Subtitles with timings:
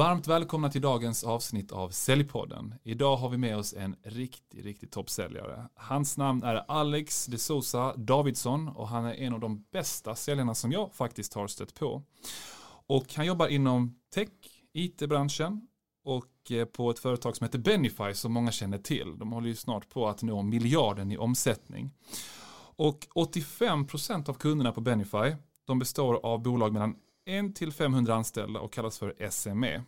[0.00, 2.74] Varmt välkomna till dagens avsnitt av Säljpodden.
[2.82, 5.68] Idag har vi med oss en riktig, riktig toppsäljare.
[5.74, 10.54] Hans namn är Alex de Sousa Davidsson och han är en av de bästa säljarna
[10.54, 12.02] som jag faktiskt har stött på.
[12.86, 14.28] Och han jobbar inom tech,
[14.72, 15.68] it-branschen
[16.04, 19.18] och eh, på ett företag som heter Benify som många känner till.
[19.18, 21.90] De håller ju snart på att nå miljarden i omsättning.
[22.76, 25.36] Och 85% av kunderna på Benify
[25.66, 29.82] de består av bolag mellan 1 till 500 anställda och kallas för SME.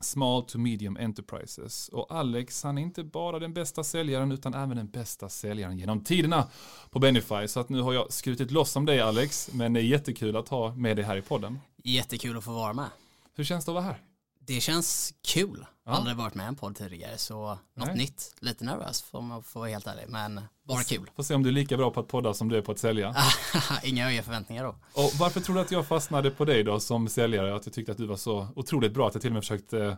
[0.00, 1.88] Small to medium enterprises.
[1.88, 6.04] Och Alex, han är inte bara den bästa säljaren utan även den bästa säljaren genom
[6.04, 6.48] tiderna
[6.90, 7.48] på Benify.
[7.48, 10.48] Så att nu har jag skrutit loss om dig Alex, men det är jättekul att
[10.48, 11.58] ha med dig här i podden.
[11.84, 12.90] Jättekul att få vara med.
[13.34, 14.09] Hur känns det att vara här?
[14.54, 15.66] Det känns kul.
[15.86, 15.92] Ja.
[15.92, 17.96] Aldrig varit med i en podd tidigare så något Nej.
[17.96, 18.34] nytt.
[18.40, 21.10] Lite nervös får man få vara helt ärlig men bara kul.
[21.16, 22.78] Får se om du är lika bra på att podda som du är på att
[22.78, 23.14] sälja.
[23.82, 24.70] Inga höga förväntningar då.
[24.92, 27.56] Och varför tror du att jag fastnade på dig då som säljare?
[27.56, 29.96] Att jag tyckte att du var så otroligt bra att jag till och med försökte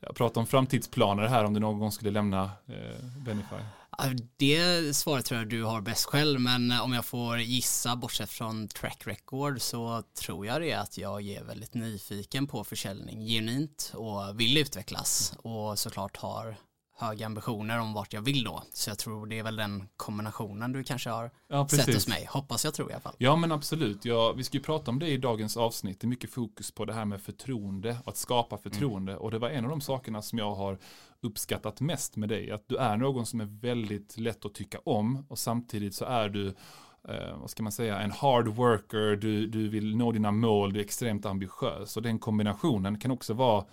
[0.00, 3.56] eh, prata om framtidsplaner här om du någon gång skulle lämna eh, Benify.
[4.36, 8.68] Det svaret tror jag du har bäst själv, men om jag får gissa bortsett från
[8.68, 13.92] track record så tror jag det är att jag är väldigt nyfiken på försäljning genuint
[13.94, 16.56] och vill utvecklas och såklart har
[17.02, 18.62] höga ambitioner om vart jag vill då.
[18.72, 22.26] Så jag tror det är väl den kombinationen du kanske har ja, sett hos mig.
[22.30, 23.14] Hoppas jag tror i alla fall.
[23.18, 24.04] Ja men absolut.
[24.04, 26.00] Ja, vi ska ju prata om det i dagens avsnitt.
[26.00, 29.12] Det är mycket fokus på det här med förtroende och att skapa förtroende.
[29.12, 29.22] Mm.
[29.22, 30.78] Och det var en av de sakerna som jag har
[31.20, 32.50] uppskattat mest med dig.
[32.50, 36.28] Att du är någon som är väldigt lätt att tycka om och samtidigt så är
[36.28, 36.46] du
[37.08, 40.80] eh, vad ska man säga, en hard worker, du, du vill nå dina mål, du
[40.80, 43.64] är extremt ambitiös och den kombinationen kan också vara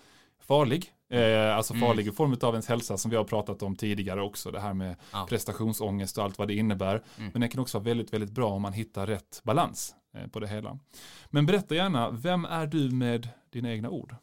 [0.42, 0.94] farlig.
[1.10, 1.88] Eh, alltså mm.
[1.88, 4.52] farlig i form av ens hälsa som vi har pratat om tidigare också.
[4.52, 5.26] Det här med ja.
[5.30, 7.04] prestationsångest och allt vad det innebär.
[7.18, 7.30] Mm.
[7.34, 10.40] Men det kan också vara väldigt, väldigt bra om man hittar rätt balans eh, på
[10.40, 10.80] det hela.
[11.30, 14.16] Men berätta gärna, vem är du med dina egna ord?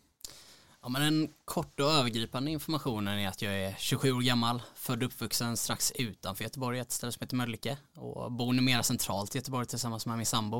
[0.87, 5.03] Ja, men den korta och övergripande informationen är att jag är 27 år gammal, född
[5.03, 9.39] och uppvuxen strax utanför Göteborg, ett ställe som heter Mölnlycke och bor numera centralt i
[9.39, 10.59] Göteborg tillsammans med min sambo.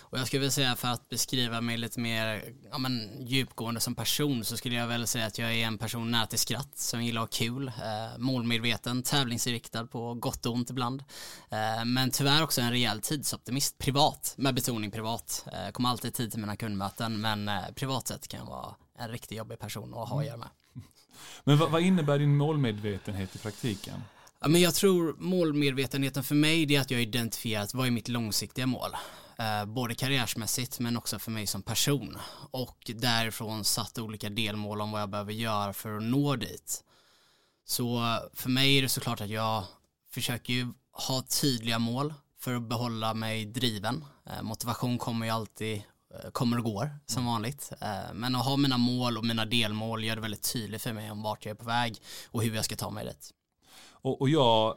[0.00, 3.94] Och jag skulle vilja säga för att beskriva mig lite mer ja, men, djupgående som
[3.94, 7.04] person så skulle jag väl säga att jag är en person nära till skratt som
[7.04, 11.04] gillar att ha kul, eh, målmedveten, tävlingsinriktad på gott och ont ibland.
[11.50, 15.46] Eh, men tyvärr också en rejäl tidsoptimist, privat, med betoning privat.
[15.52, 19.08] Eh, kommer alltid tid till mina kundmöten men eh, privat sett kan jag vara en
[19.08, 20.48] riktigt jobbig person att ha att göra med.
[21.44, 24.02] Men vad, vad innebär din målmedvetenhet i praktiken?
[24.40, 28.08] Ja, men jag tror målmedvetenheten för mig är att jag har identifierat vad är mitt
[28.08, 28.90] långsiktiga mål.
[29.38, 32.18] Eh, både karriärsmässigt men också för mig som person.
[32.50, 36.84] Och därifrån satt olika delmål om vad jag behöver göra för att nå dit.
[37.64, 39.64] Så för mig är det såklart att jag
[40.10, 44.04] försöker ju ha tydliga mål för att behålla mig driven.
[44.26, 45.82] Eh, motivation kommer ju alltid
[46.32, 47.32] kommer och går som mm.
[47.32, 47.72] vanligt.
[47.80, 51.10] Eh, men att ha mina mål och mina delmål gör det väldigt tydligt för mig
[51.10, 51.96] om vart jag är på väg
[52.30, 53.30] och hur jag ska ta mig dit.
[53.90, 54.76] Och, och jag,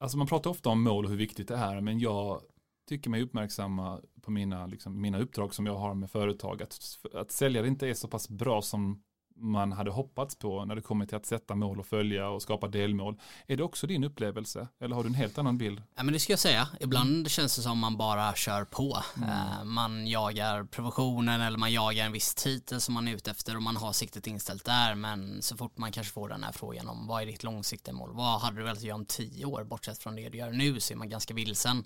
[0.00, 2.40] alltså man pratar ofta om mål och hur viktigt det är, men jag
[2.88, 6.78] tycker mig uppmärksamma på mina, liksom, mina uppdrag som jag har med företag, att,
[7.14, 9.02] att säljare inte är så pass bra som
[9.40, 12.68] man hade hoppats på när det kommer till att sätta mål och följa och skapa
[12.68, 13.20] delmål.
[13.46, 15.82] Är det också din upplevelse eller har du en helt annan bild?
[15.96, 16.68] Ja men det ska jag säga.
[16.80, 17.28] Ibland mm.
[17.28, 18.98] känns det som man bara kör på.
[19.16, 19.28] Mm.
[19.28, 23.56] Uh, man jagar provisionen eller man jagar en viss titel som man är ute efter
[23.56, 26.88] och man har siktet inställt där men så fort man kanske får den här frågan
[26.88, 28.10] om vad är ditt långsiktiga mål?
[28.12, 30.92] Vad hade du velat göra om tio år bortsett från det du gör nu så
[30.92, 31.84] är man ganska vilsen.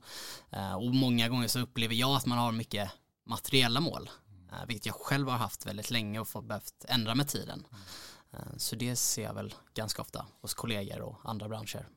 [0.56, 2.90] Uh, och många gånger så upplever jag att man har mycket
[3.26, 4.10] materiella mål.
[4.54, 7.66] Eh, vilket jag själv har haft väldigt länge och fått behövt ändra med tiden.
[8.32, 8.58] Mm.
[8.58, 11.88] Så det ser jag väl ganska ofta hos kollegor och andra branscher.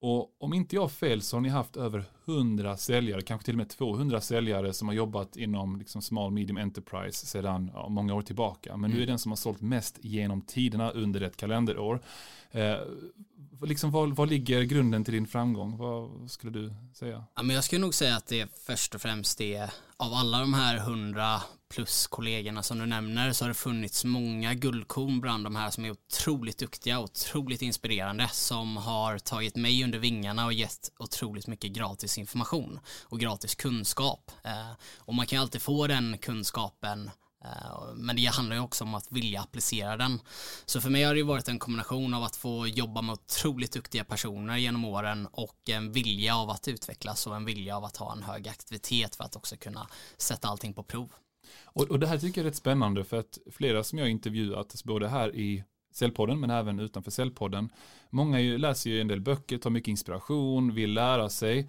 [0.00, 3.54] Och om inte jag har fel så har ni haft över 100 säljare, kanske till
[3.54, 8.14] och med 200 säljare som har jobbat inom liksom small medium enterprise sedan ja, många
[8.14, 8.76] år tillbaka.
[8.76, 8.96] Men mm.
[8.96, 12.02] du är den som har sålt mest genom tiderna under ett kalenderår.
[12.50, 12.76] Eh,
[13.62, 15.76] liksom, vad, vad ligger grunden till din framgång?
[15.76, 17.24] Vad skulle du säga?
[17.34, 20.54] Ja, men jag skulle nog säga att det först och främst är av alla de
[20.54, 25.56] här hundra plus kollegorna som du nämner så har det funnits många guldkorn bland de
[25.56, 30.52] här som är otroligt duktiga och otroligt inspirerande som har tagit mig under vingarna och
[30.52, 34.30] gett otroligt mycket gratis information och gratis kunskap.
[34.44, 37.10] Eh, och man kan ju alltid få den kunskapen
[37.44, 40.20] eh, men det handlar ju också om att vilja applicera den.
[40.66, 44.04] Så för mig har det varit en kombination av att få jobba med otroligt duktiga
[44.04, 48.12] personer genom åren och en vilja av att utvecklas och en vilja av att ha
[48.12, 49.88] en hög aktivitet för att också kunna
[50.18, 51.12] sätta allting på prov.
[51.64, 54.58] Och, och det här tycker jag är rätt spännande för att flera som jag intervjuat,
[54.58, 57.70] alltså både här i cellpodden men även utanför cellpodden.
[58.10, 61.68] många läser ju en del böcker, tar mycket inspiration, vill lära sig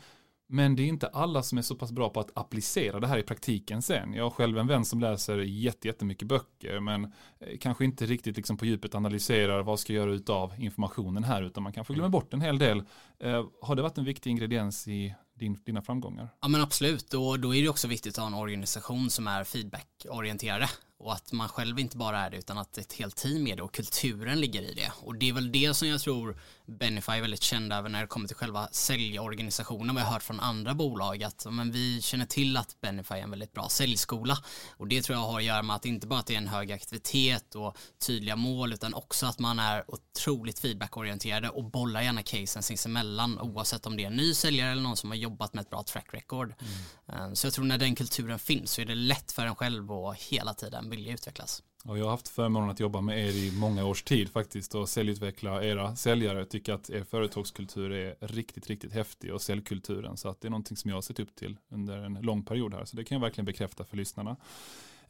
[0.52, 3.18] Men det är inte alla som är så pass bra på att applicera det här
[3.18, 4.14] i praktiken sen.
[4.14, 7.04] Jag har själv en vän som läser jättemycket böcker men
[7.40, 11.42] eh, kanske inte riktigt liksom på djupet analyserar vad ska jag göra utav informationen här
[11.42, 12.84] utan man kanske glömmer bort en hel del.
[13.20, 16.30] Eh, har det varit en viktig ingrediens i din, dina framgångar?
[16.42, 19.44] Ja men absolut och då är det också viktigt att ha en organisation som är
[19.44, 20.70] feedback feedbackorienterade
[21.00, 23.64] och att man själv inte bara är det utan att ett helt team är det
[23.64, 27.22] och kulturen ligger i det och det är väl det som jag tror Benify är
[27.22, 30.74] väldigt kända över när det kommer till själva säljorganisationen vad jag har hört från andra
[30.74, 34.38] bolag att men vi känner till att Benify är en väldigt bra säljskola
[34.78, 36.48] och det tror jag har att göra med att inte bara att det är en
[36.48, 42.24] hög aktivitet och tydliga mål utan också att man är otroligt feedbackorienterade och bollar gärna
[42.24, 45.62] casen sinsemellan oavsett om det är en ny säljare eller någon som har jobbat med
[45.62, 46.54] ett bra track record.
[47.08, 47.36] Mm.
[47.36, 50.16] Så jag tror när den kulturen finns så är det lätt för en själv och
[50.16, 51.64] hela tiden vilja utvecklas.
[51.84, 54.90] Och jag har haft förmånen att jobba med er i många års tid faktiskt och
[54.90, 56.40] säljutveckla era säljare.
[56.40, 60.18] Jag Tycker att er företagskultur är riktigt, riktigt häftig och säljkulturen.
[60.18, 62.74] Så att det är någonting som jag har sett upp till under en lång period
[62.74, 62.86] här.
[62.86, 64.38] Så det kan jag verkligen bekräfta för lyssnarna.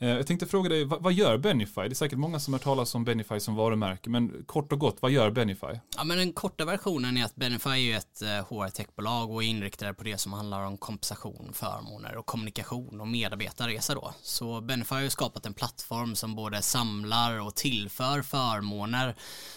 [0.01, 1.81] Eh, jag tänkte fråga dig, vad, gör Benify?
[1.81, 4.97] Det är säkert många som har talat om Benify som varumärke, men kort och gott,
[5.01, 5.79] vad gör Benify?
[5.97, 9.93] Ja, men den korta versionen är att Benify är ett eh, HR-techbolag och är inriktade
[9.93, 14.13] på det som handlar om kompensation, förmåner och kommunikation och medarbetarresa då.
[14.21, 19.15] Så Benify har skapat en plattform som både samlar och tillför förmåner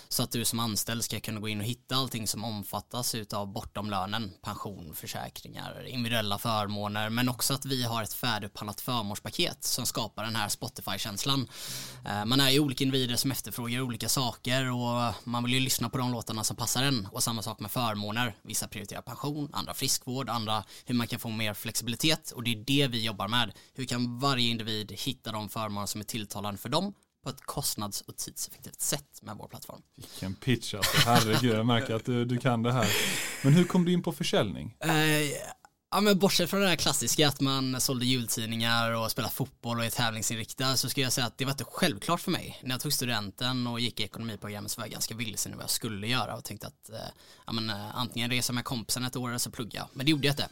[0.08, 3.52] så att du som anställd ska kunna gå in och hitta allting som omfattas utav
[3.52, 9.86] bortom lönen, pension, försäkringar, individuella förmåner, men också att vi har ett färdigupphandlat förmånspaket som
[9.86, 11.48] skapar den här Spotify-känslan.
[12.04, 15.88] Eh, man är ju olika individer som efterfrågar olika saker och man vill ju lyssna
[15.88, 18.36] på de låtarna som passar en och samma sak med förmåner.
[18.42, 22.56] Vissa prioriterar pension, andra friskvård, andra hur man kan få mer flexibilitet och det är
[22.56, 23.52] det vi jobbar med.
[23.74, 26.94] Hur kan varje individ hitta de förmåner som är tilltalande för dem
[27.24, 29.82] på ett kostnads och tidseffektivt sätt med vår plattform.
[29.96, 32.88] Vilken pitch alltså, herregud, jag märker att du, du kan det här.
[33.44, 34.76] Men hur kom du in på försäljning?
[34.84, 34.90] Uh,
[35.92, 39.84] ja men bortsett från det här klassiska att man sålde jultidningar och spelade fotboll och
[39.84, 42.60] är tävlingsinriktad så skulle jag säga att det var inte självklart för mig.
[42.62, 45.62] När jag tog studenten och gick i ekonomiprogrammet så var jag ganska vilsen i vad
[45.62, 46.96] jag skulle göra och tänkte att eh,
[47.46, 49.88] ja, men, eh, antingen resa med kompisen ett år eller så plugga.
[49.92, 50.48] Men det gjorde jag inte.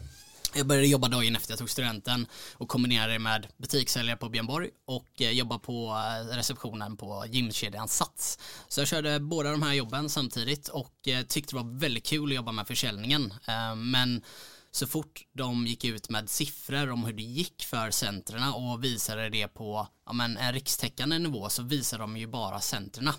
[0.55, 4.47] Jag började jobba dagen efter jag tog studenten och kombinerade det med butikssäljare på Björn
[4.47, 8.39] Borg och eh, jobba på receptionen på gymkedjan Sats.
[8.69, 10.95] Så jag körde båda de här jobben samtidigt och
[11.29, 13.35] tyckte det var väldigt kul att jobba med försäljningen.
[13.77, 14.23] Men
[14.71, 19.29] så fort de gick ut med siffror om hur det gick för centrerna och visade
[19.29, 23.15] det på ja, men en rikstäckande nivå så visade de ju bara centrerna.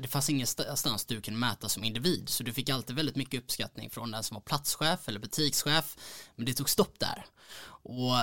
[0.00, 3.90] Det fanns ingenstans du kunde mäta som individ så du fick alltid väldigt mycket uppskattning
[3.90, 5.96] från den som var platschef eller butikschef
[6.36, 7.26] men det tog stopp där.
[7.68, 8.16] Och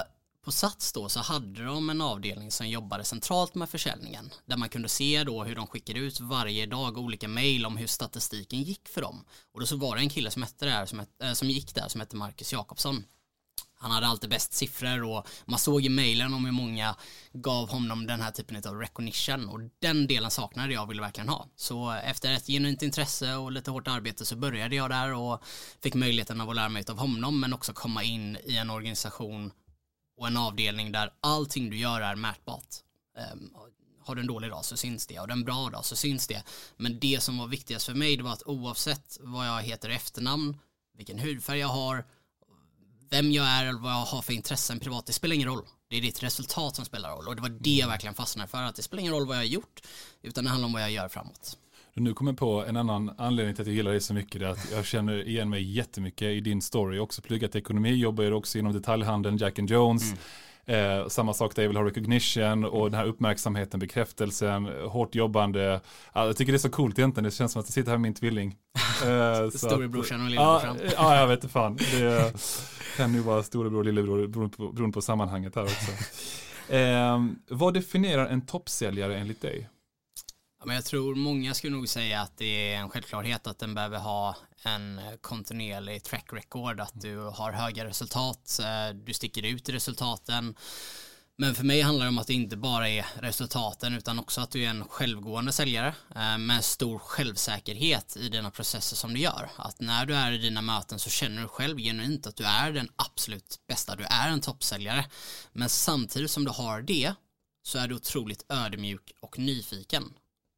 [0.43, 4.69] på Sats då så hade de en avdelning som jobbade centralt med försäljningen där man
[4.69, 8.87] kunde se då hur de skickade ut varje dag olika mejl om hur statistiken gick
[8.87, 9.25] för dem.
[9.53, 11.75] Och då så var det en kille som, hette där, som, hette, äh, som gick
[11.75, 13.03] där som hette Marcus Jakobsson.
[13.75, 16.95] Han hade alltid bäst siffror och man såg i mejlen om hur många
[17.33, 21.29] gav honom den här typen av recognition och den delen saknade jag och ville verkligen
[21.29, 21.47] ha.
[21.55, 25.43] Så efter ett genuint intresse och lite hårt arbete så började jag där och
[25.83, 29.51] fick möjligheten av att lära mig av honom men också komma in i en organisation
[30.17, 32.67] och en avdelning där allting du gör är mätbart.
[33.33, 33.53] Um,
[34.05, 36.27] har du en dålig dag så syns det, har du en bra dag så syns
[36.27, 36.43] det.
[36.77, 39.93] Men det som var viktigast för mig det var att oavsett vad jag heter i
[39.95, 40.57] efternamn,
[40.97, 42.05] vilken hudfärg jag har,
[43.09, 45.65] vem jag är eller vad jag har för intressen privat, det spelar ingen roll.
[45.89, 48.63] Det är ditt resultat som spelar roll och det var det jag verkligen fastnade för,
[48.63, 49.81] att det spelar ingen roll vad jag har gjort,
[50.21, 51.57] utan det handlar om vad jag gör framåt.
[51.95, 54.41] Nu kommer jag på en annan anledning till att jag gillar dig så mycket.
[54.41, 56.95] Det är att jag känner igen mig jättemycket i din story.
[56.95, 60.03] Jag har också pluggat ekonomi, jobbar också inom detaljhandeln, Jack and Jones.
[60.03, 60.19] Mm.
[60.65, 65.79] Eh, samma sak där jag vill ha recognition och den här uppmärksamheten, bekräftelsen, hårt jobbande.
[66.13, 67.97] Ja, jag tycker det är så coolt egentligen, det känns som att jag sitter här
[67.97, 68.55] med min tvilling.
[69.05, 70.77] Eh, Storebrorsan och lillebrorsan.
[70.83, 71.75] Ja, ja, jag vet inte fan.
[71.75, 72.33] Det
[72.97, 75.91] kan ju vara storebror och lillebror beroende på, beroende på sammanhanget här också.
[76.69, 79.69] Eh, vad definierar en toppsäljare enligt dig?
[80.65, 83.99] Men jag tror många skulle nog säga att det är en självklarhet att den behöver
[83.99, 88.59] ha en kontinuerlig track record, att du har höga resultat,
[88.93, 90.55] du sticker ut i resultaten.
[91.37, 94.51] Men för mig handlar det om att det inte bara är resultaten utan också att
[94.51, 99.49] du är en självgående säljare eh, med stor självsäkerhet i dina processer som du gör.
[99.55, 102.71] Att när du är i dina möten så känner du själv genuint att du är
[102.71, 105.05] den absolut bästa, du är en toppsäljare.
[105.53, 107.13] Men samtidigt som du har det
[107.63, 110.13] så är du otroligt ödmjuk och nyfiken.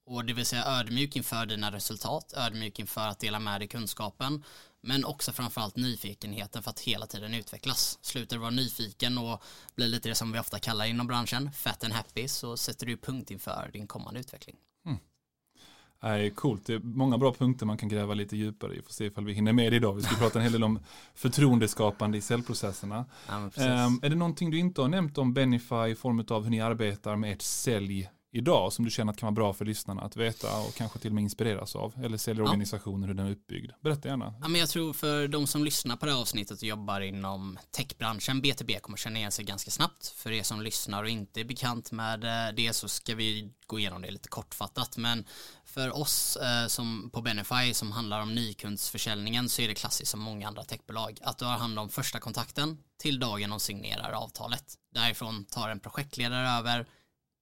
[0.06, 4.44] Och det vill säga ödmjuk inför dina resultat, ödmjuk inför att dela med dig kunskapen,
[4.82, 8.00] men också framförallt nyfikenheten för att hela tiden utvecklas.
[8.02, 9.44] Slutar du vara nyfiken och
[9.76, 12.98] blir lite det som vi ofta kallar inom branschen, fat and happy, så sätter du
[12.98, 14.56] punkt inför din kommande utveckling.
[14.86, 14.98] Mm.
[16.04, 16.66] Nej, coolt.
[16.66, 18.82] Det är många bra punkter man kan gräva lite djupare i.
[18.82, 19.94] Får se ifall vi hinner med det idag.
[19.94, 20.80] Vi ska prata en hel del om
[21.14, 23.06] förtroendeskapande i säljprocesserna.
[23.28, 26.50] Ja, Um, är det någonting du inte har nämnt om Benify i form av hur
[26.50, 30.02] ni arbetar med ert sälj idag som du känner att kan vara bra för lyssnarna
[30.02, 31.94] att veta och kanske till och med inspireras av?
[32.04, 33.72] Eller säljorganisationer, hur den är uppbyggd?
[33.82, 34.34] Berätta gärna.
[34.42, 37.60] Ja, men jag tror för de som lyssnar på det här avsnittet och jobbar inom
[37.72, 40.08] techbranschen, BTB kommer känna igen sig ganska snabbt.
[40.08, 43.80] För er som lyssnar och inte är bekant med eh, det så ska vi gå
[43.80, 44.98] igenom det lite kortfattat.
[44.98, 45.26] Men
[45.66, 50.20] för oss eh, som på Benify som handlar om nykundsförsäljningen så är det klassiskt som
[50.20, 51.20] många andra techbolag.
[51.24, 54.64] Att du har hand om första kontakten till dagen de signerar avtalet.
[54.94, 56.86] Därifrån tar en projektledare över,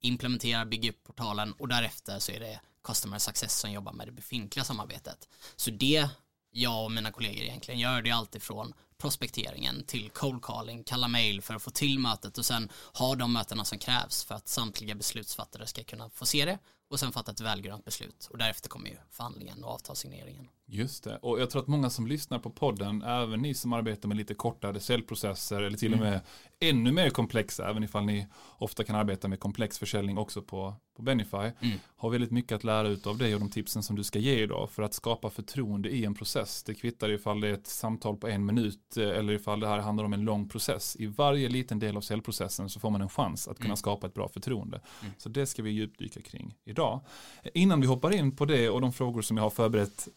[0.04, 4.12] implementerar, bygger upp portalen och därefter så är det Customer Success som jobbar med det
[4.12, 5.28] befintliga samarbetet.
[5.56, 6.10] Så det
[6.52, 11.42] jag och mina kollegor egentligen gör det är alltifrån prospekteringen till cold calling, kalla mail
[11.42, 14.96] för att få till mötet och sen ha de mötena som krävs för att samtliga
[14.96, 18.90] beslutsfattare ska kunna få se det och sen fatta ett välgrönt beslut och därefter kommer
[18.90, 20.48] ju förhandlingen och avtalssigneringen.
[20.66, 24.08] Just det, och jag tror att många som lyssnar på podden, även ni som arbetar
[24.08, 26.22] med lite kortare säljprocesser eller till och med
[26.60, 28.28] ännu mer komplexa, även ifall ni
[28.58, 31.78] ofta kan arbeta med komplex försäljning också på, på Benify, Mm.
[31.96, 34.40] har väldigt mycket att lära ut av dig och de tipsen som du ska ge
[34.44, 36.64] idag för att skapa förtroende i en process.
[36.64, 39.80] Det kvittar ifall det är ett samtal på en minut eh, eller ifall det här
[39.80, 40.96] handlar om en lång process.
[41.00, 43.78] I varje liten del av säljprocessen så får man en chans att kunna Mm.
[43.78, 44.82] skapa ett bra förtroende.
[45.02, 45.14] Mm.
[45.18, 47.00] Så det ska vi djupdyka kring idag.
[47.54, 50.08] Innan vi hoppar in på det och de frågor som jag har förberett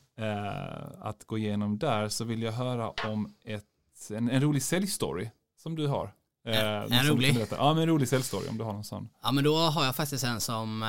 [1.00, 3.64] att gå igenom där så vill jag höra om ett,
[4.10, 5.30] en, en rolig säljstory
[5.62, 6.12] som du har.
[6.46, 7.46] Eh, En- rolig?
[7.50, 9.08] Ja, men en rolig säljstory om du har någon sån.
[9.22, 10.88] Ja men då har jag faktiskt en som eh,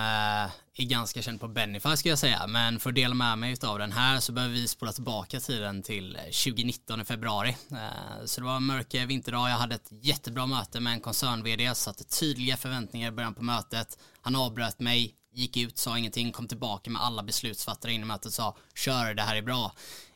[0.79, 2.47] är ganska känd på Benify ska jag säga.
[2.47, 5.83] Men för att dela med mig av den här så behöver vi spola tillbaka tiden
[5.83, 7.55] till eh, 2019 i februari.
[7.71, 9.49] Eh, så det var en mörk vinterdag.
[9.49, 11.75] Jag hade ett jättebra möte med en koncern-vd.
[11.75, 13.97] Satte tydliga förväntningar i början på mötet.
[14.21, 18.25] Han avbröt mig, gick ut, sa ingenting, kom tillbaka med alla beslutsfattare in i mötet
[18.25, 19.71] och sa kör, det här är bra.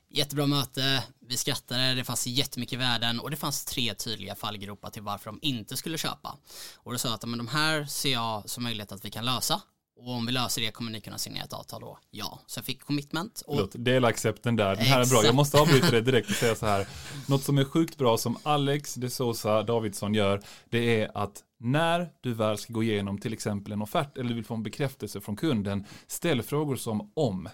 [0.09, 5.01] Jättebra möte, vi skrattade, det fanns jättemycket värden och det fanns tre tydliga fallgropar till
[5.01, 6.37] varför de inte skulle köpa.
[6.75, 9.25] Och då sa jag att men de här ser jag som möjlighet att vi kan
[9.25, 9.61] lösa.
[9.97, 11.97] Och om vi löser det kommer ni kunna signera ett avtal då?
[12.11, 12.39] Ja.
[12.47, 13.43] Så jag fick commitment.
[13.47, 14.75] Och, Förlåt, delaccepten där.
[14.75, 15.23] Den här är bra.
[15.23, 16.87] Jag måste avbryta det direkt och säga så här.
[17.27, 22.09] Något som är sjukt bra som Alex de Sosa Davidsson gör, det är att när
[22.21, 25.21] du väl ska gå igenom till exempel en offert eller du vill få en bekräftelse
[25.21, 27.49] från kunden, ställ frågor som om.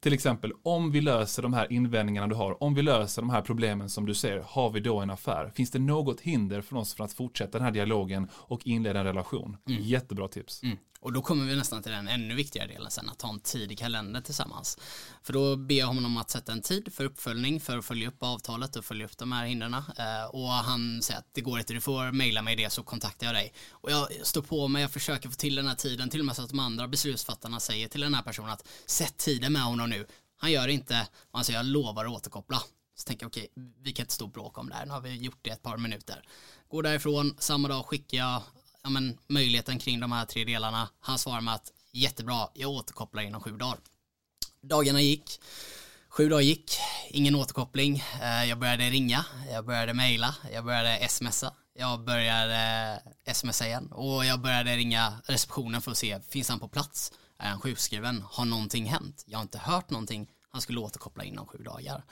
[0.00, 3.42] Till exempel, om vi löser de här invändningarna du har, om vi löser de här
[3.42, 5.52] problemen som du ser, har vi då en affär?
[5.54, 9.06] Finns det något hinder för oss för att fortsätta den här dialogen och inleda en
[9.06, 9.56] relation?
[9.66, 10.62] Jättebra tips.
[10.62, 10.76] Mm.
[11.04, 13.72] Och då kommer vi nästan till den ännu viktigare delen sen, att ha en tid
[13.72, 14.78] i kalendern tillsammans.
[15.22, 18.22] För då ber jag honom att sätta en tid för uppföljning, för att följa upp
[18.22, 19.74] avtalet och följa upp de här hindren.
[19.74, 23.26] Eh, och han säger att det går inte, du får mejla mig det så kontaktar
[23.26, 23.43] jag dig.
[23.70, 26.36] Och jag står på mig, jag försöker få till den här tiden, till och med
[26.36, 29.90] så att de andra beslutsfattarna säger till den här personen att sätt tiden med honom
[29.90, 30.06] nu.
[30.36, 32.62] Han gör det inte, och han säger jag lovar att återkoppla.
[32.94, 33.48] Så tänker jag okej,
[33.78, 35.62] vi kan inte stå och bråka om det här, nu har vi gjort det ett
[35.62, 36.24] par minuter.
[36.68, 38.42] Går därifrån, samma dag skickar jag
[38.82, 40.88] ja, men, möjligheten kring de här tre delarna.
[41.00, 43.78] Han svarar med att jättebra, jag återkopplar inom sju dagar.
[44.60, 45.40] Dagarna gick,
[46.16, 46.76] sju dagar gick,
[47.10, 48.02] ingen återkoppling.
[48.22, 53.92] Eh, jag började ringa, jag började mejla, jag började smsa, jag började eh, smsa igen
[53.92, 57.12] och jag började ringa receptionen för att se, finns han på plats?
[57.38, 58.24] Är han sjukskriven?
[58.30, 59.24] Har någonting hänt?
[59.26, 60.26] Jag har inte hört någonting.
[60.50, 62.04] Han skulle återkoppla inom sju dagar.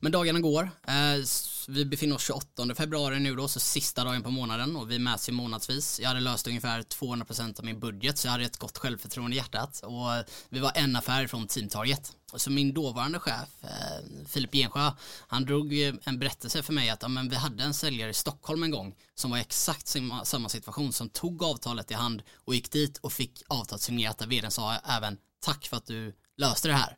[0.00, 0.70] Men dagarna går.
[0.88, 1.24] Eh,
[1.68, 5.28] vi befinner oss 28 februari nu då, så sista dagen på månaden och vi mäts
[5.28, 6.00] ju månadsvis.
[6.00, 9.38] Jag hade löst ungefär 200% av min budget så jag hade ett gott självförtroende i
[9.38, 12.12] hjärtat och vi var en affär från Team Target.
[12.36, 14.90] Så min dåvarande chef, eh, Filip Gensjö,
[15.26, 15.72] han drog
[16.04, 18.94] en berättelse för mig att ja, men vi hade en säljare i Stockholm en gång
[19.14, 22.98] som var i exakt samma, samma situation som tog avtalet i hand och gick dit
[22.98, 26.96] och fick avtalet signerat där vdn sa även tack för att du löste det här.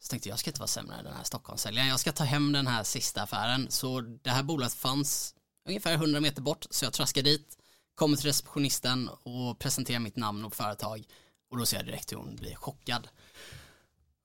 [0.00, 1.88] Så tänkte jag, jag ska inte vara sämre än den här Stockholmssäljaren.
[1.88, 3.66] Jag ska ta hem den här sista affären.
[3.70, 5.34] Så det här bolaget fanns
[5.68, 6.66] ungefär 100 meter bort.
[6.70, 7.58] Så jag traskar dit,
[7.94, 11.04] kommer till receptionisten och presenterar mitt namn och företag.
[11.50, 13.08] Och då ser jag direkt hur hon blir chockad.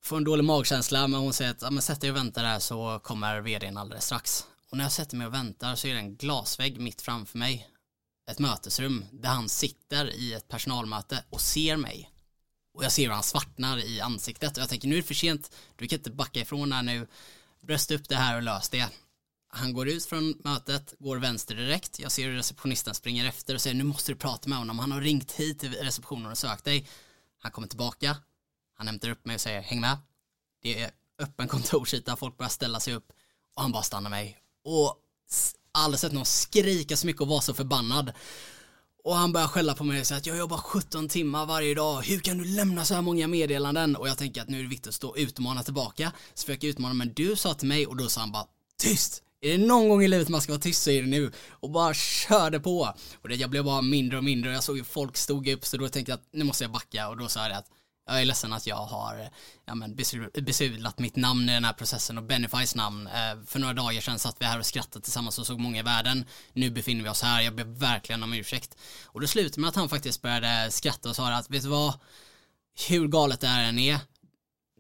[0.04, 2.60] Får en dålig magkänsla, men hon säger att ja, men sätt dig och vänta där
[2.60, 4.46] så kommer vdn alldeles strax.
[4.70, 7.68] Och när jag sätter mig och väntar så är det en glasvägg mitt framför mig.
[8.32, 12.10] Ett mötesrum där han sitter i ett personalmöte och ser mig.
[12.74, 15.14] Och jag ser hur han svartnar i ansiktet och jag tänker nu är det för
[15.14, 17.08] sent, du kan inte backa ifrån här nu.
[17.62, 18.90] brösta upp det här och lös det.
[19.48, 22.00] Han går ut från mötet, går vänster direkt.
[22.00, 24.80] Jag ser hur receptionisten springer efter och säger nu måste du prata med honom.
[24.80, 26.88] Han har ringt hit till receptionen och sökt dig.
[27.42, 28.18] Han kommer tillbaka.
[28.82, 29.98] Han hämtar upp mig och säger häng med.
[30.62, 33.12] Det är öppen kontorsyta, folk börjar ställa sig upp
[33.56, 34.38] och han bara stannar mig.
[34.66, 34.96] Och
[35.72, 38.12] aldrig sett någon skrika så mycket och vara så förbannad.
[39.04, 42.02] Och han börjar skälla på mig och säga att jag jobbar 17 timmar varje dag,
[42.02, 43.96] hur kan du lämna så här många meddelanden?
[43.96, 46.12] Och jag tänker att nu är det viktigt att stå och utmana tillbaka.
[46.34, 48.46] Så försöker jag utmana, men du sa till mig och då sa han bara
[48.78, 49.24] tyst!
[49.42, 51.32] Är det någon gång i livet man ska vara tyst så är det nu.
[51.50, 52.94] Och bara körde på.
[53.22, 55.66] Och det, jag blev bara mindre och mindre och jag såg hur folk stod upp
[55.66, 57.68] så då tänkte jag att nu måste jag backa och då sa jag det att
[58.08, 59.30] jag är ledsen att jag har
[59.66, 59.96] ja, men
[60.34, 63.08] besudlat mitt namn i den här processen och Benifys namn.
[63.08, 65.84] Eh, för några dagar sedan satt vi här och skrattade tillsammans och såg många i
[65.84, 66.26] världen.
[66.54, 68.78] Nu befinner vi oss här, jag ber verkligen om ursäkt.
[69.06, 71.94] Och då slutade med att han faktiskt började skratta och sa att vet du vad,
[72.90, 74.00] hur galet det här än är,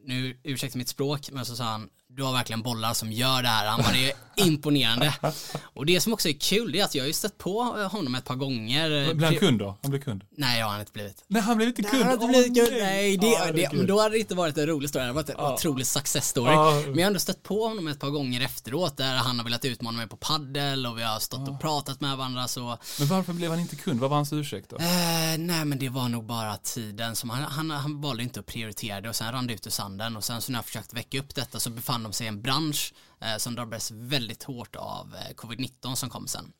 [0.05, 3.47] nu ursäkta mitt språk, men så sa han, du har verkligen bollar som gör det
[3.47, 3.67] här.
[3.67, 5.13] Han var det imponerande.
[5.61, 8.15] Och det som också är kul det är att jag har ju stött på honom
[8.15, 9.13] ett par gånger.
[9.13, 9.77] Blev han kund då?
[9.81, 10.23] Han blev kund?
[10.37, 11.23] Nej, det har han inte blivit.
[11.27, 11.93] Nej, han blev inte kund?
[11.93, 12.81] Nej, han inte blivit kund.
[12.81, 15.01] Nej, det, ah, det, men då hade det inte varit en rolig story.
[15.01, 15.53] Det hade varit en ah.
[15.53, 16.53] otrolig success story.
[16.53, 16.71] Ah.
[16.71, 19.65] Men jag har ändå stött på honom ett par gånger efteråt där han har velat
[19.65, 22.77] utmana mig på paddel och vi har stått och pratat med varandra så.
[22.99, 23.99] Men varför blev han inte kund?
[23.99, 24.75] Vad var hans ursäkt då?
[24.75, 28.45] Eh, nej, men det var nog bara tiden som han, han, han valde inte att
[28.45, 30.95] prioritera det och sen rann det ut i sanden och sen så när jag försökte
[30.95, 34.75] väcka upp detta så befann de sig i en bransch eh, som drabbades väldigt hårt
[34.75, 36.53] av eh, covid-19 som kom sen.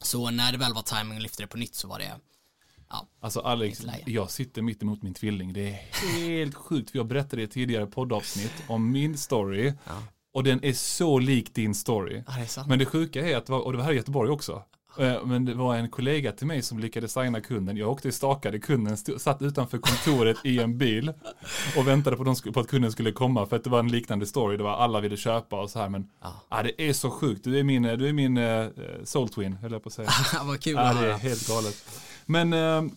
[0.00, 2.12] Så när det väl var timing att lyfta det på nytt så var det
[2.90, 5.52] Ja, alltså Alex, jag sitter mitt emot min tvilling.
[5.52, 5.80] Det är
[6.28, 6.90] helt sjukt.
[6.90, 9.72] För jag berättade i ett tidigare poddavsnitt om min story.
[9.86, 10.02] Ja.
[10.32, 12.22] Och den är så lik din story.
[12.26, 14.64] Ja, det Men det sjuka är att, och det var här i Göteborg också.
[14.98, 17.76] Eh, men det var en kollega till mig som lyckades signa kunden.
[17.76, 21.12] Jag åkte och stakade kunden, stod, satt utanför kontoret i en bil
[21.76, 24.26] och väntade på, de, på, att kunden skulle komma för att det var en liknande
[24.26, 24.56] story.
[24.56, 26.42] Det var alla ville köpa och så här men ja.
[26.48, 27.44] ah, det är så sjukt.
[27.44, 28.68] Du är min, du är min uh,
[29.04, 30.10] soul twin höll jag på att säga.
[30.42, 30.78] Vad kul.
[30.78, 31.84] Ah, det är helt galet.
[32.26, 32.90] Men uh,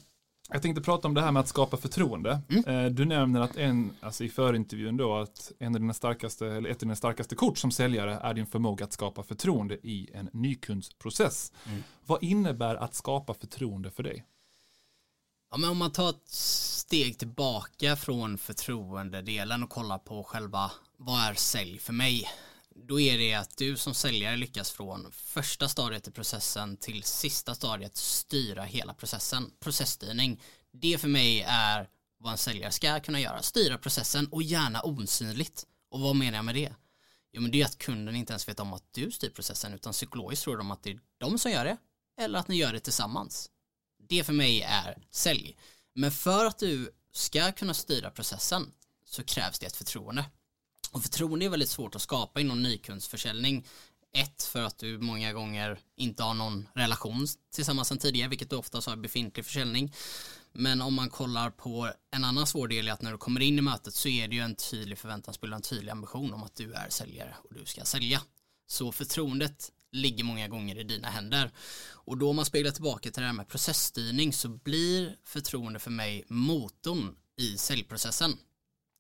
[0.52, 2.42] jag tänkte prata om det här med att skapa förtroende.
[2.50, 2.86] Mm.
[2.86, 6.70] Eh, du nämner att en, alltså i förintervjun då, att en av dina starkaste, eller
[6.70, 10.30] ett av dina starkaste kort som säljare är din förmåga att skapa förtroende i en
[10.34, 11.52] nykundsprocess.
[11.66, 11.84] Mm.
[12.06, 14.26] Vad innebär att skapa förtroende för dig?
[15.52, 21.20] Ja, men om man tar ett steg tillbaka från förtroendedelen och kollar på själva vad
[21.20, 22.28] är sälj för mig?
[22.76, 27.56] Då är det att du som säljare lyckas från första stadiet i processen till sista
[27.56, 29.52] stadiet styra hela processen.
[29.60, 33.42] Processstyrning, det för mig är vad en säljare ska kunna göra.
[33.42, 35.66] Styra processen och gärna osynligt.
[35.90, 36.74] Och vad menar jag med det?
[37.34, 39.94] Jo men det är att kunden inte ens vet om att du styr processen utan
[39.94, 41.78] psykologiskt tror de att det är de som gör det
[42.18, 43.50] eller att ni gör det tillsammans.
[44.10, 45.58] Det för mig är sälj.
[45.94, 48.72] Men för att du ska kunna styra processen
[49.06, 50.26] så krävs det ett förtroende.
[50.92, 53.68] Och förtroende är väldigt svårt att skapa inom nykundsförsäljning.
[54.14, 58.56] Ett, för att du många gånger inte har någon relation tillsammans sedan tidigare, vilket du
[58.56, 59.94] oftast har befintlig försäljning.
[60.54, 63.58] Men om man kollar på en annan svår del är att när du kommer in
[63.58, 66.56] i mötet så är det ju en tydlig förväntansbild och en tydlig ambition om att
[66.56, 68.22] du är säljare och du ska sälja.
[68.68, 71.52] Så förtroendet ligger många gånger i dina händer.
[71.92, 75.92] Och då om man speglar tillbaka till det här med processstyrning så blir förtroende för
[75.92, 78.38] mig motorn i säljprocessen.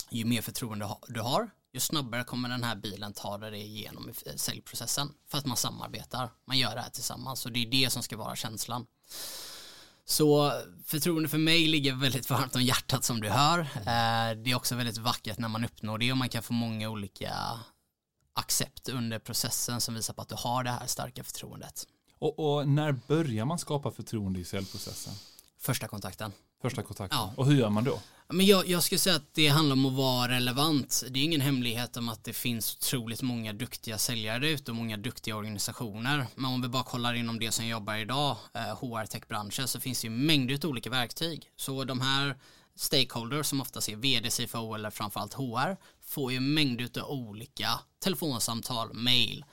[0.09, 4.37] Ju mer förtroende du har, ju snabbare kommer den här bilen ta dig igenom i
[4.37, 5.13] säljprocessen.
[5.27, 8.17] För att man samarbetar, man gör det här tillsammans och det är det som ska
[8.17, 8.85] vara känslan.
[10.05, 10.51] Så
[10.85, 13.59] förtroende för mig ligger väldigt varmt om hjärtat som du hör.
[13.59, 16.89] Eh, det är också väldigt vackert när man uppnår det och man kan få många
[16.89, 17.33] olika
[18.33, 21.87] accept under processen som visar på att du har det här starka förtroendet.
[22.19, 25.13] Och, och när börjar man skapa förtroende i säljprocessen?
[25.59, 26.31] Första kontakten.
[26.61, 27.19] Första kontakten.
[27.19, 27.33] Ja.
[27.37, 27.99] Och hur gör man då?
[28.33, 31.03] Men jag, jag skulle säga att det handlar om att vara relevant.
[31.09, 34.97] Det är ingen hemlighet om att det finns otroligt många duktiga säljare ute och många
[34.97, 36.25] duktiga organisationer.
[36.35, 40.07] Men om vi bara kollar inom det som jobbar idag, eh, HR-techbranschen, så finns det
[40.07, 41.49] ju mängder av olika verktyg.
[41.55, 42.35] Så de här
[42.75, 47.69] stakeholders som ofta är vd, CFO eller framförallt HR får ju mängder av olika
[48.03, 49.45] telefonsamtal, mail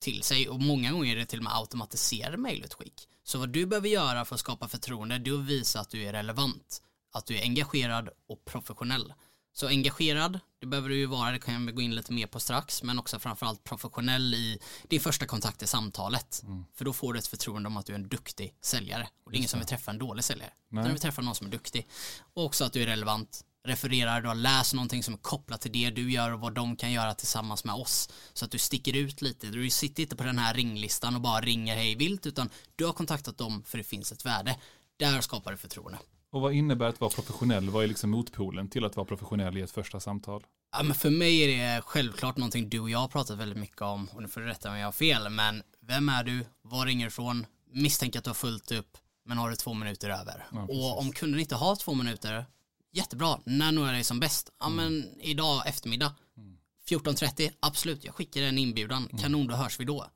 [0.00, 3.08] till sig och många gånger är det till och med automatiserade mailutskick.
[3.28, 6.04] Så vad du behöver göra för att skapa förtroende, det är att visa att du
[6.04, 9.14] är relevant, att du är engagerad och professionell.
[9.52, 12.40] Så engagerad, det behöver du ju vara, det kan jag gå in lite mer på
[12.40, 16.42] strax, men också framförallt professionell i det första kontakt i samtalet.
[16.44, 16.64] Mm.
[16.74, 19.08] För då får du ett förtroende om att du är en duktig säljare.
[19.24, 20.50] Och det är ingen som vill träffa en dålig säljare.
[20.68, 20.82] Nej.
[20.82, 21.88] Utan vill träffa någon som är duktig.
[22.34, 25.72] Och också att du är relevant, refererar, du har läst någonting som är kopplat till
[25.72, 28.08] det du gör och vad de kan göra tillsammans med oss.
[28.32, 29.46] Så att du sticker ut lite.
[29.46, 32.92] Du sitter inte på den här ringlistan och bara ringer hej vilt utan du har
[32.92, 34.56] kontaktat dem för det finns ett värde.
[34.96, 35.98] Där skapar du förtroende.
[36.30, 37.70] Och vad innebär att vara professionell?
[37.70, 40.44] Vad är liksom motpolen till att vara professionell i ett första samtal?
[40.72, 43.82] Ja, men för mig är det självklart någonting du och jag har pratat väldigt mycket
[43.82, 46.44] om och nu får du rätta om jag har fel men vem är du?
[46.62, 47.46] Var ringer du ifrån?
[47.72, 50.46] Misstänker att du har fullt upp men har du två minuter över?
[50.52, 52.46] Ja, och om kunden inte har två minuter
[52.92, 54.50] jättebra, när når jag dig som bäst?
[54.60, 54.76] Ja mm.
[54.76, 56.14] men idag eftermiddag.
[56.36, 56.58] Mm.
[56.88, 60.06] 14.30, absolut, jag skickar en inbjudan, kanon, då hörs vi då.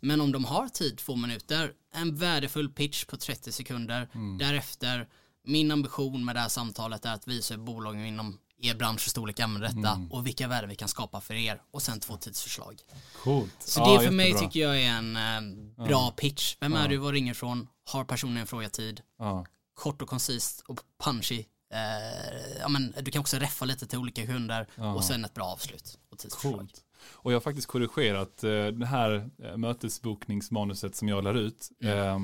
[0.00, 5.08] Men om de har tid, två minuter, en värdefull pitch på 30 sekunder, därefter,
[5.44, 9.10] min ambition med det här samtalet är att visa hur bolagen inom er bransch och
[9.10, 12.80] storlek använder detta och vilka värden vi kan skapa för er och sen två tidsförslag.
[13.22, 13.54] Coolt.
[13.58, 14.48] Så det för mig jättebra.
[14.48, 16.56] tycker jag är en eh, bra pitch.
[16.60, 19.00] Vem är du, var ringer ifrån, har personen en fråga tid,
[19.74, 21.44] kort och koncist och punchy.
[21.72, 25.44] Eh, ja, men, du kan också reffa lite till olika kunder och sen ett bra
[25.44, 26.58] avslut och tidsförslag.
[26.58, 26.84] Coolt.
[27.12, 31.68] Och jag har faktiskt korrigerat eh, det här eh, mötesbokningsmanuset som jag lär ut.
[31.84, 32.18] Eh,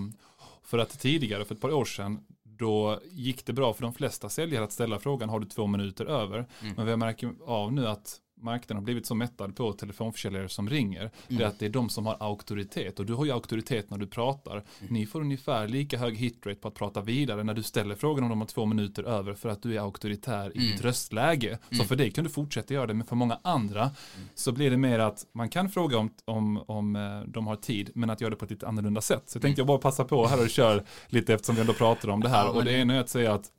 [0.63, 4.29] för att tidigare, för ett par år sedan, då gick det bra för de flesta
[4.29, 6.47] säljare att ställa frågan har du två minuter över.
[6.61, 10.69] Men vad jag märker av nu att marknaden har blivit så mättad på telefonförsäljare som
[10.71, 11.11] ringer.
[11.29, 13.99] Det är att det är de som har auktoritet och du har ju auktoritet när
[13.99, 14.65] du pratar.
[14.89, 18.31] Ni får ungefär lika hög hitrate på att prata vidare när du ställer frågan om
[18.31, 21.59] de har två minuter över för att du är auktoritär i ditt röstläge.
[21.71, 23.91] Så för dig kan du fortsätta göra det men för många andra
[24.35, 27.91] så blir det mer att man kan fråga om, om, om eh, de har tid
[27.95, 29.23] men att göra det på ett lite annorlunda sätt.
[29.31, 32.09] Så jag tänkte jag bara passa på här och kör lite eftersom vi ändå pratar
[32.09, 33.51] om det här och det- ena är att säga att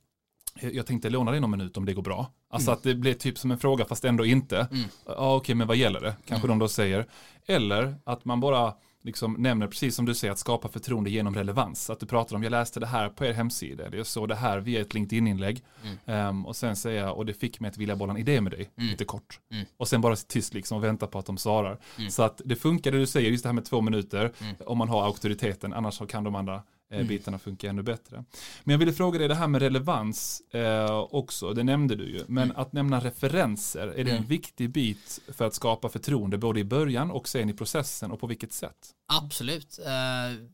[0.60, 2.30] jag tänkte låna dig någon minut om det går bra.
[2.50, 4.68] Alltså att det blir typ som en fråga fast ändå inte.
[5.06, 6.16] Ja okej men vad gäller det?
[6.26, 7.06] Kanske de då säger.
[7.46, 11.90] Eller att man bara liksom nämner precis som du säger att skapa förtroende genom relevans.
[11.90, 14.34] Att du pratar om jag läste det här på er hemsida eller jag såg det
[14.34, 15.64] här via ett LinkedIn-inlägg.
[16.06, 18.70] Ehm, och sen säga och det fick mig att vilja bolla en idé med dig
[18.76, 19.40] lite kort.
[19.76, 21.78] Och sen bara tyst liksom och vänta på att de svarar.
[22.10, 24.32] Så att det funkar det du säger, just det här med två minuter
[24.66, 28.24] om man har auktoriteten annars kan de andra eh, bitarna funka ännu bättre.
[28.64, 32.24] Men jag ville fråga dig det här med relevans eh, också, det nämnde du ju.
[32.28, 36.64] Men att nämna referenser, är det en viktig bit för att skapa förtroende både i
[36.64, 38.90] början och sen i processen och på vilket sätt?
[39.06, 39.78] Absolut.
[39.78, 40.44] Eh,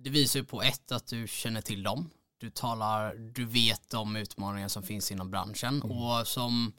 [0.00, 2.10] Det visar ju på ett att du känner till dem.
[2.40, 6.72] Du talar, du vet de utmaningar som finns inom branschen och som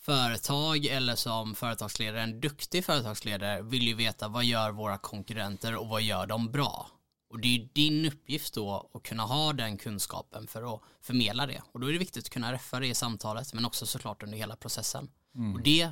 [0.00, 5.88] företag eller som företagsledare, en duktig företagsledare vill ju veta vad gör våra konkurrenter och
[5.88, 6.86] vad gör de bra.
[7.32, 11.62] Och det är din uppgift då att kunna ha den kunskapen för att förmedla det.
[11.72, 14.38] Och då är det viktigt att kunna reffa det i samtalet men också såklart under
[14.38, 15.10] hela processen.
[15.54, 15.82] Och det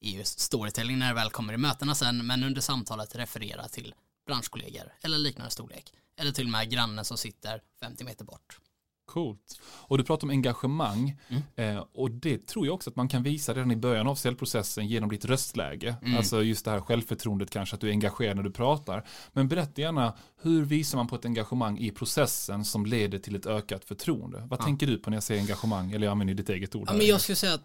[0.00, 3.94] är ju storytelling när det väl kommer i mötena sen men under samtalet referera till
[4.26, 5.92] branschkollegor eller liknande storlek.
[6.16, 8.58] Eller till och med grannen som sitter 50 meter bort.
[9.06, 9.60] Coolt.
[9.64, 11.20] Och du pratar om engagemang.
[11.28, 11.76] Mm.
[11.76, 14.86] Eh, och det tror jag också att man kan visa redan i början av säljprocessen
[14.88, 15.96] genom ditt röstläge.
[16.16, 19.06] Alltså just det här självförtroendet kanske, att du är engagerad när du pratar.
[19.32, 23.46] Men berätta gärna, hur visar man på ett engagemang i processen som leder till ett
[23.46, 24.46] ökat förtroende?
[24.50, 25.92] Vad tänker du på när jag säger engagemang?
[25.92, 26.88] Eller jag använder ditt eget ord.
[26.88, 27.58] Ja, men jag skulle säga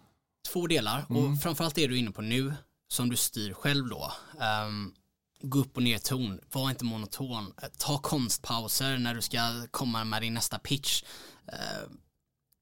[0.52, 2.54] två delar och framförallt det du är inne på nu
[2.92, 4.12] som du styr själv då.
[4.40, 4.92] Ehm,
[5.42, 10.22] gå upp och ner ton, var inte monoton, ta konstpauser när du ska komma med
[10.22, 11.02] din nästa pitch.
[11.52, 11.88] Eh,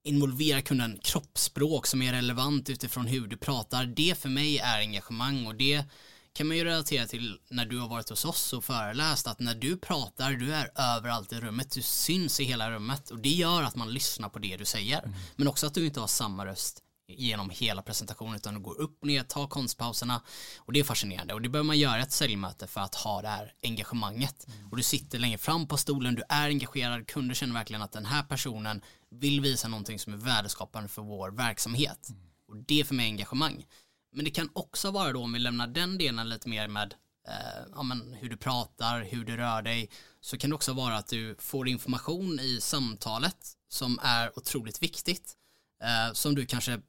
[0.05, 3.87] involvera kunden kroppsspråk som är relevant utifrån hur du pratar.
[3.87, 5.85] Det för mig är engagemang och det
[6.33, 9.55] kan man ju relatera till när du har varit hos oss och föreläst att när
[9.55, 13.63] du pratar, du är överallt i rummet, du syns i hela rummet och det gör
[13.63, 15.15] att man lyssnar på det du säger.
[15.37, 16.83] Men också att du inte har samma röst
[17.19, 20.23] genom hela presentationen utan du går upp och ner, tar konstpauserna.
[20.59, 21.35] Och det är fascinerande.
[21.35, 24.47] Och det behöver man göra i ett säljmöte för att ha det här engagemanget.
[24.71, 28.07] Och du sitter längre fram på stolen, du är engagerad, kunder känner verkligen att den
[28.07, 32.09] här personen vill visa någonting som är värdeskapande för vår verksamhet.
[32.49, 33.67] Och det är för mig engagemang.
[34.13, 36.95] Men det kan också vara då om vi lämnar den delen lite mer med
[37.29, 40.97] eh, ja, men hur du pratar, hur du rör dig så kan det också vara
[40.97, 43.37] att du får information i samtalet
[43.69, 45.37] som är otroligt viktigt
[45.83, 46.81] eh, som du kanske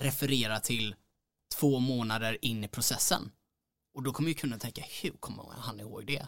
[0.00, 0.94] referera till
[1.54, 3.30] två månader in i processen.
[3.94, 6.26] Och då kommer ju kunden tänka, hur kommer han ihåg det?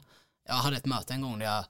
[0.49, 1.65] Jag hade ett möte en gång där jag